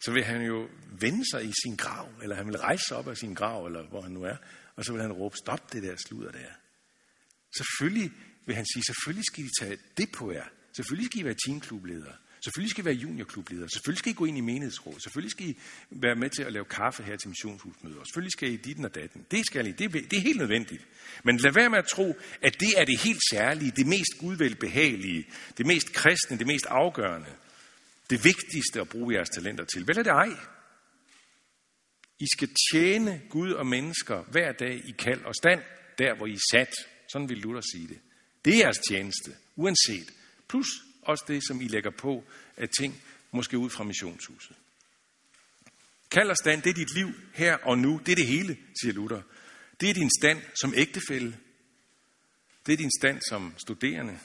[0.00, 0.68] så vil han jo
[1.00, 3.88] vende sig i sin grav, eller han vil rejse sig op af sin grav, eller
[3.88, 4.36] hvor han nu er,
[4.76, 6.52] og så vil han råbe, stop det der sludder der.
[7.56, 8.12] Selvfølgelig
[8.46, 10.44] vil han sige, selvfølgelig skal I tage det på jer.
[10.72, 12.14] Selvfølgelig skal I være teamklubledere.
[12.44, 13.68] Selvfølgelig skal I være juniorklubledere.
[13.68, 15.00] Selvfølgelig skal I gå ind i menighedsråd.
[15.00, 15.58] Selvfølgelig skal I
[15.90, 18.04] være med til at lave kaffe her til missionshusmøder.
[18.04, 19.26] Selvfølgelig skal I dit og datten.
[19.30, 19.72] Det skal I.
[19.72, 20.86] Det er, det er helt nødvendigt.
[21.24, 25.26] Men lad være med at tro, at det er det helt særlige, det mest gudvelbehagelige,
[25.58, 27.28] det mest kristne, det mest afgørende.
[28.10, 29.86] Det vigtigste at bruge jeres talenter til.
[29.86, 30.28] Vel er det ej?
[32.18, 35.62] I skal tjene Gud og mennesker hver dag i kald og stand,
[35.98, 36.74] der hvor I er sat.
[37.12, 38.00] Sådan vil Luther sige det.
[38.44, 40.12] Det er jeres tjeneste, uanset.
[40.48, 40.66] Plus
[41.02, 42.24] også det, som I lægger på
[42.56, 43.02] af ting,
[43.32, 44.56] måske ud fra missionshuset.
[46.10, 48.00] Kald og stand, det er dit liv her og nu.
[48.06, 49.22] Det er det hele, siger Luther.
[49.80, 51.38] Det er din stand som ægtefælle.
[52.66, 54.18] Det er din stand som studerende,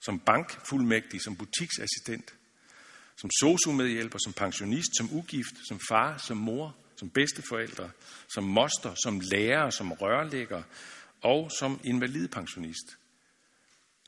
[0.00, 2.34] som bankfuldmægtig, som butiksassistent,
[3.20, 7.90] som sosumedhjælper, som pensionist, som ugift, som far, som mor, som bedsteforældre,
[8.28, 10.62] som moster, som lærer, som rørlægger
[11.22, 12.96] og som invalidpensionist.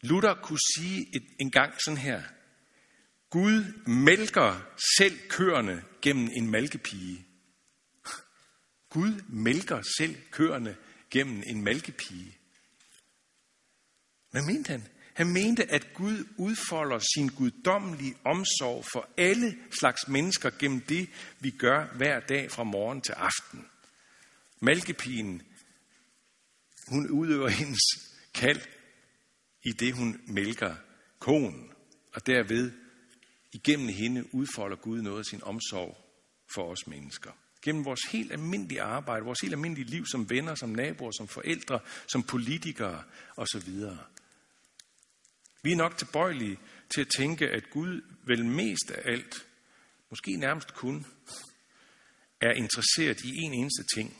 [0.02, 2.22] Luther kunne sige et, en gang sådan her.
[3.30, 4.60] Gud mælker
[4.98, 7.26] selv køerne gennem en malkepige.
[8.94, 10.76] Gud mælker selv køerne
[11.10, 12.38] gennem en malkepige.
[14.30, 14.88] Hvad mente han?
[15.14, 21.08] Han mente, at Gud udfolder sin guddommelige omsorg for alle slags mennesker gennem det,
[21.40, 23.66] vi gør hver dag fra morgen til aften.
[24.60, 25.42] Malkepigen,
[26.88, 27.80] hun udøver hendes
[28.34, 28.60] kald
[29.62, 30.74] i det, hun mælker
[31.18, 31.72] konen,
[32.14, 32.72] og derved
[33.52, 35.96] igennem hende udfolder Gud noget af sin omsorg
[36.54, 37.30] for os mennesker.
[37.62, 41.80] Gennem vores helt almindelige arbejde, vores helt almindelige liv som venner, som naboer, som forældre,
[42.06, 43.02] som politikere
[43.36, 43.70] osv.
[45.62, 46.58] Vi er nok tilbøjelige
[46.94, 49.46] til at tænke, at Gud vel mest af alt,
[50.10, 51.06] måske nærmest kun,
[52.40, 54.16] er interesseret i en eneste ting.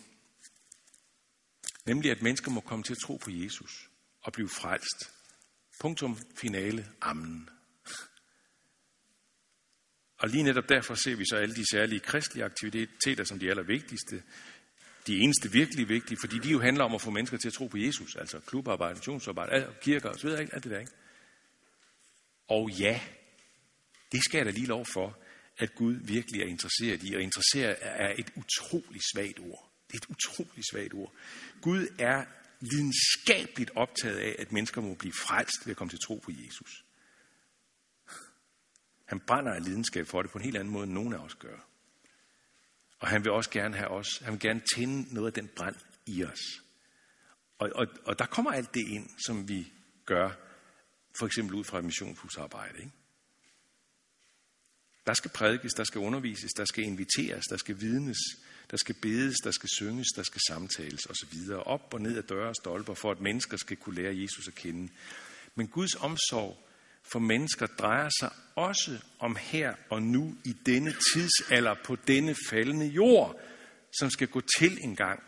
[1.87, 3.91] Nemlig at mennesker må komme til at tro på Jesus
[4.21, 5.13] og blive frelst.
[5.81, 6.89] Punktum finale.
[7.01, 7.49] Amen.
[10.19, 14.23] Og lige netop derfor ser vi så alle de særlige kristelige aktiviteter som de allervigtigste.
[15.07, 17.67] De eneste virkelig vigtige, fordi de jo handler om at få mennesker til at tro
[17.67, 18.17] på Jesus.
[18.17, 20.29] Altså klubarbejde, missionsarbejde, kirker osv.
[20.29, 20.93] Alt det der, ikke?
[22.49, 23.01] Og ja,
[24.13, 25.19] det skal jeg da lige lov for,
[25.59, 29.71] at Gud virkelig er interesseret i, og interesseret er et utroligt svagt ord.
[29.87, 31.13] Det er et utroligt svagt ord.
[31.61, 32.25] Gud er
[32.61, 36.85] lidenskabeligt optaget af, at mennesker må blive frelst ved at komme til tro på Jesus.
[39.05, 41.35] Han brænder af lidenskab for det på en helt anden måde, end nogen af os
[41.35, 41.59] gør.
[42.99, 45.77] Og han vil også gerne have os, han vil gerne tænde noget af den brand
[46.07, 46.41] i os.
[47.59, 49.73] Og, og, og der kommer alt det ind, som vi
[50.07, 50.31] gør
[51.19, 52.79] for eksempel ud fra et missionshusarbejde.
[52.79, 52.93] Ikke?
[55.07, 58.19] Der skal prædikes, der skal undervises, der skal inviteres, der skal vidnes,
[58.71, 61.53] der skal bedes, der skal synges, der skal samtales osv.
[61.53, 64.55] Op og ned af døre og stolper, for at mennesker skal kunne lære Jesus at
[64.55, 64.93] kende.
[65.55, 66.69] Men Guds omsorg
[67.13, 72.87] for mennesker drejer sig også om her og nu i denne tidsalder på denne faldende
[72.87, 73.41] jord,
[73.99, 75.23] som skal gå til en gang.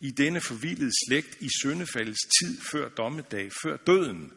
[0.00, 4.32] I denne forvildede slægt i syndefaldets tid før dommedag, før døden.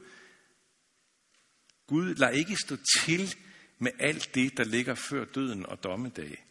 [1.93, 3.35] Gud lader ikke stå til
[3.79, 6.45] med alt det, der ligger før døden og dommedag.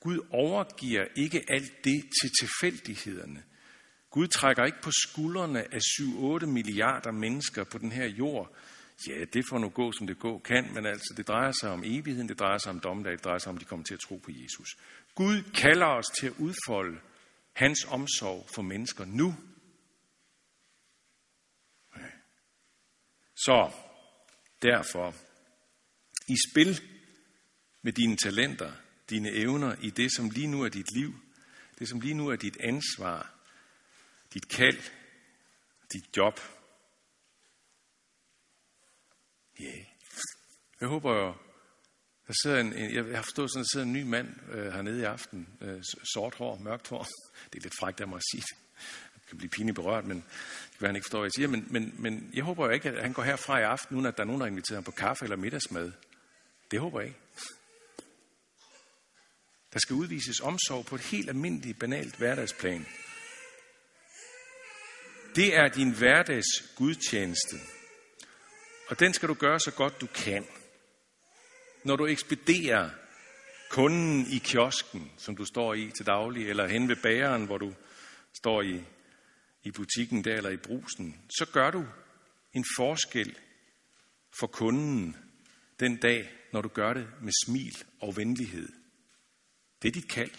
[0.00, 3.42] Gud overgiver ikke alt det til tilfældighederne.
[4.10, 8.56] Gud trækker ikke på skuldrene af 7-8 milliarder mennesker på den her jord.
[9.08, 11.82] Ja, det får nu gå, som det gå kan, men altså, det drejer sig om
[11.84, 14.00] evigheden, det drejer sig om dommedag, det drejer sig om, at de kommer til at
[14.00, 14.68] tro på Jesus.
[15.14, 17.00] Gud kalder os til at udfolde
[17.52, 19.34] hans omsorg for mennesker nu.
[23.36, 23.70] Så
[24.62, 25.14] Derfor,
[26.28, 26.80] i spil
[27.82, 28.72] med dine talenter,
[29.10, 31.14] dine evner, i det, som lige nu er dit liv,
[31.78, 33.34] det, som lige nu er dit ansvar,
[34.34, 34.82] dit kald,
[35.92, 36.40] dit job.
[39.60, 39.64] Ja.
[39.64, 39.86] Yeah.
[40.80, 41.42] Jeg håber,
[42.26, 45.00] Der sidder en, en, jeg har forstået sådan, der sidder en ny mand øh, hernede
[45.00, 45.48] i aften.
[45.60, 45.82] Øh,
[46.14, 47.06] sort hår, mørkt hår.
[47.52, 48.56] Det er lidt frækt af mig at sige det.
[49.28, 50.16] Kan blive pinligt berørt, men
[50.70, 51.48] det kan han ikke forstå, hvad jeg siger.
[51.48, 54.16] Men, men, men jeg håber jo ikke, at han går herfra i aften, uden at
[54.16, 55.92] der er nogen, der inviterer ham på kaffe eller middagsmad.
[56.70, 57.20] Det håber jeg ikke.
[59.72, 62.86] Der skal udvises omsorg på et helt almindeligt, banalt hverdagsplan.
[65.34, 66.46] Det er din hverdags
[66.76, 67.56] gudtjeneste.
[68.88, 70.46] Og den skal du gøre så godt du kan.
[71.84, 72.90] Når du ekspederer
[73.70, 77.74] kunden i kiosken, som du står i til daglig, eller hen ved bageren, hvor du
[78.34, 78.84] står i,
[79.66, 81.86] i butikken der, eller i brusen, så gør du
[82.52, 83.38] en forskel
[84.40, 85.16] for kunden
[85.80, 88.68] den dag, når du gør det med smil og venlighed.
[89.82, 90.30] Det er dit kald.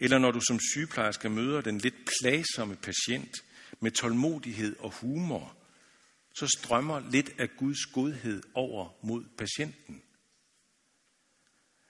[0.00, 3.30] Eller når du som sygeplejerske møder den lidt plagsomme patient
[3.80, 5.56] med tålmodighed og humor,
[6.34, 10.02] så strømmer lidt af Guds godhed over mod patienten.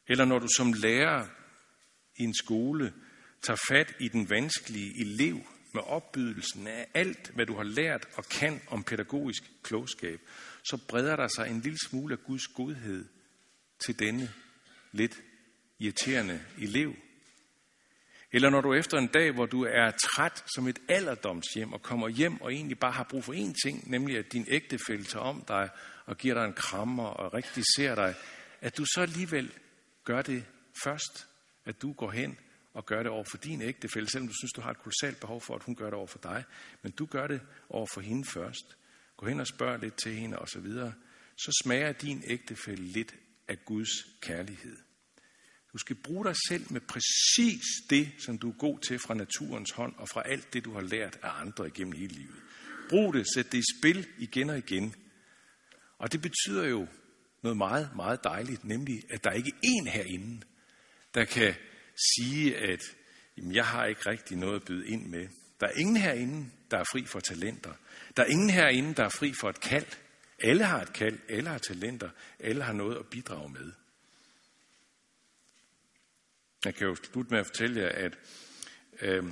[0.08, 1.28] Eller når du som lærer
[2.16, 2.94] i en skole
[3.42, 8.24] tager fat i den vanskelige elev med opbydelsen af alt, hvad du har lært og
[8.24, 10.20] kan om pædagogisk klogskab,
[10.64, 13.04] så breder der sig en lille smule af Guds godhed
[13.78, 14.30] til denne
[14.92, 15.22] lidt
[15.78, 16.94] irriterende elev.
[18.32, 22.08] Eller når du efter en dag, hvor du er træt som et alderdomshjem og kommer
[22.08, 25.44] hjem og egentlig bare har brug for én ting, nemlig at din ægtefælle tager om
[25.48, 25.68] dig
[26.06, 28.14] og giver dig en krammer og rigtig ser dig,
[28.60, 29.52] at du så alligevel
[30.04, 30.44] gør det
[30.84, 31.26] først,
[31.64, 32.38] at du går hen
[32.74, 35.40] og gør det over for din ægtefælle, selvom du synes, du har et kolossalt behov
[35.40, 36.44] for, at hun gør det over for dig.
[36.82, 38.76] Men du gør det over for hende først.
[39.16, 40.92] Gå hen og spørg lidt til hende og Så, videre.
[41.36, 43.14] så smager din ægtefælle lidt
[43.48, 44.76] af Guds kærlighed.
[45.72, 49.70] Du skal bruge dig selv med præcis det, som du er god til fra naturens
[49.70, 52.42] hånd og fra alt det, du har lært af andre igennem hele livet.
[52.88, 54.94] Brug det, sæt det i spil igen og igen.
[55.98, 56.86] Og det betyder jo
[57.42, 60.40] noget meget, meget dejligt, nemlig at der ikke er en herinde,
[61.14, 61.54] der kan
[61.96, 62.80] sige, at
[63.36, 65.28] jamen, jeg har ikke rigtig noget at byde ind med.
[65.60, 67.72] Der er ingen herinde, der er fri for talenter.
[68.16, 69.86] Der er ingen herinde, der er fri for et kald.
[70.38, 73.72] Alle har et kald, alle har talenter, alle har noget at bidrage med.
[76.64, 78.18] Jeg kan jo slutte med at fortælle jer, at
[79.00, 79.24] øh,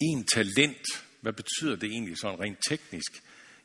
[0.00, 3.22] en talent, hvad betyder det egentlig sådan rent teknisk?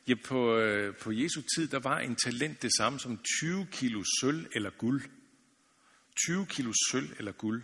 [0.07, 4.03] Ja, på, øh, på Jesu tid, der var en talent det samme som 20 kilo
[4.21, 5.03] sølv eller guld.
[6.25, 7.63] 20 kilo sølv eller guld.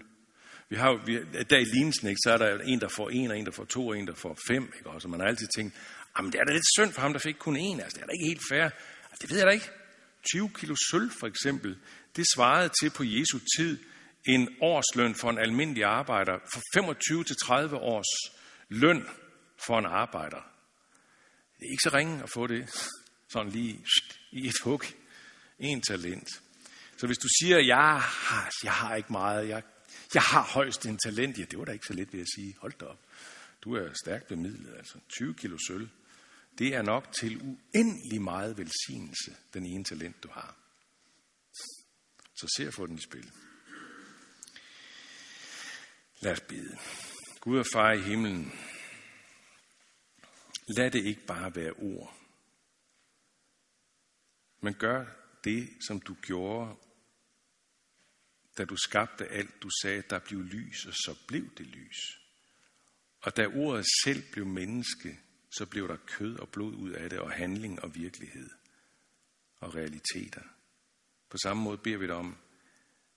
[0.70, 3.38] Vi har vi, der i lignelsen, ikke, så er der en, der får en, og
[3.38, 4.74] en, der får to, og en, der får fem.
[4.78, 4.89] Ikke?
[4.89, 5.82] Og så man har altid tænkt, ah,
[6.17, 7.80] jamen det er da lidt synd for ham, der fik kun en.
[7.80, 8.63] Altså, det er da ikke helt fair.
[8.63, 9.70] Altså, det ved jeg da ikke.
[10.32, 11.78] 20 kilo sølv for eksempel,
[12.15, 13.80] det svarede til på Jesu tid
[14.26, 18.34] en årsløn for en almindelig arbejder, for 25 til 30 års
[18.70, 19.07] løn
[19.65, 20.41] for en arbejder.
[21.59, 22.70] Det er ikke så ringe at få det
[23.30, 23.86] sådan lige
[24.32, 24.84] i et hug.
[25.59, 26.30] En talent.
[26.97, 29.63] Så hvis du siger, jeg har, jeg har ikke meget, jeg,
[30.14, 32.55] jeg har højst en talent, ja, det var da ikke så let ved at sige,
[32.57, 32.99] hold da op.
[33.62, 35.89] Du er stærkt bemidlet, altså 20 kilo sølv.
[36.57, 40.55] Det er nok til uendelig meget velsignelse, den ene talent, du har.
[42.36, 43.32] Så se at få den i spil.
[46.20, 46.78] Lad os bede.
[47.39, 48.51] Gud og far i himlen,
[50.68, 52.16] lad det ikke bare være ord,
[54.62, 55.05] men gør
[55.43, 56.76] det, som du gjorde,
[58.60, 59.64] da du skabte alt.
[59.64, 62.20] Du sagde, der blev lys, og så blev det lys.
[63.22, 65.20] Og da ordet selv blev menneske,
[65.57, 68.49] så blev der kød og blod ud af det, og handling og virkelighed
[69.60, 70.43] og realiteter.
[71.30, 72.38] På samme måde beder vi dig om,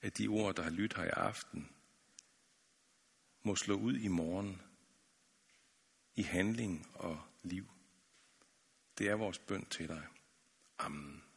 [0.01, 1.68] at de ord, der har lyttet her i aften,
[3.43, 4.62] må slå ud i morgen
[6.14, 7.70] i handling og liv.
[8.99, 10.07] Det er vores bøn til dig.
[10.78, 11.32] Amen.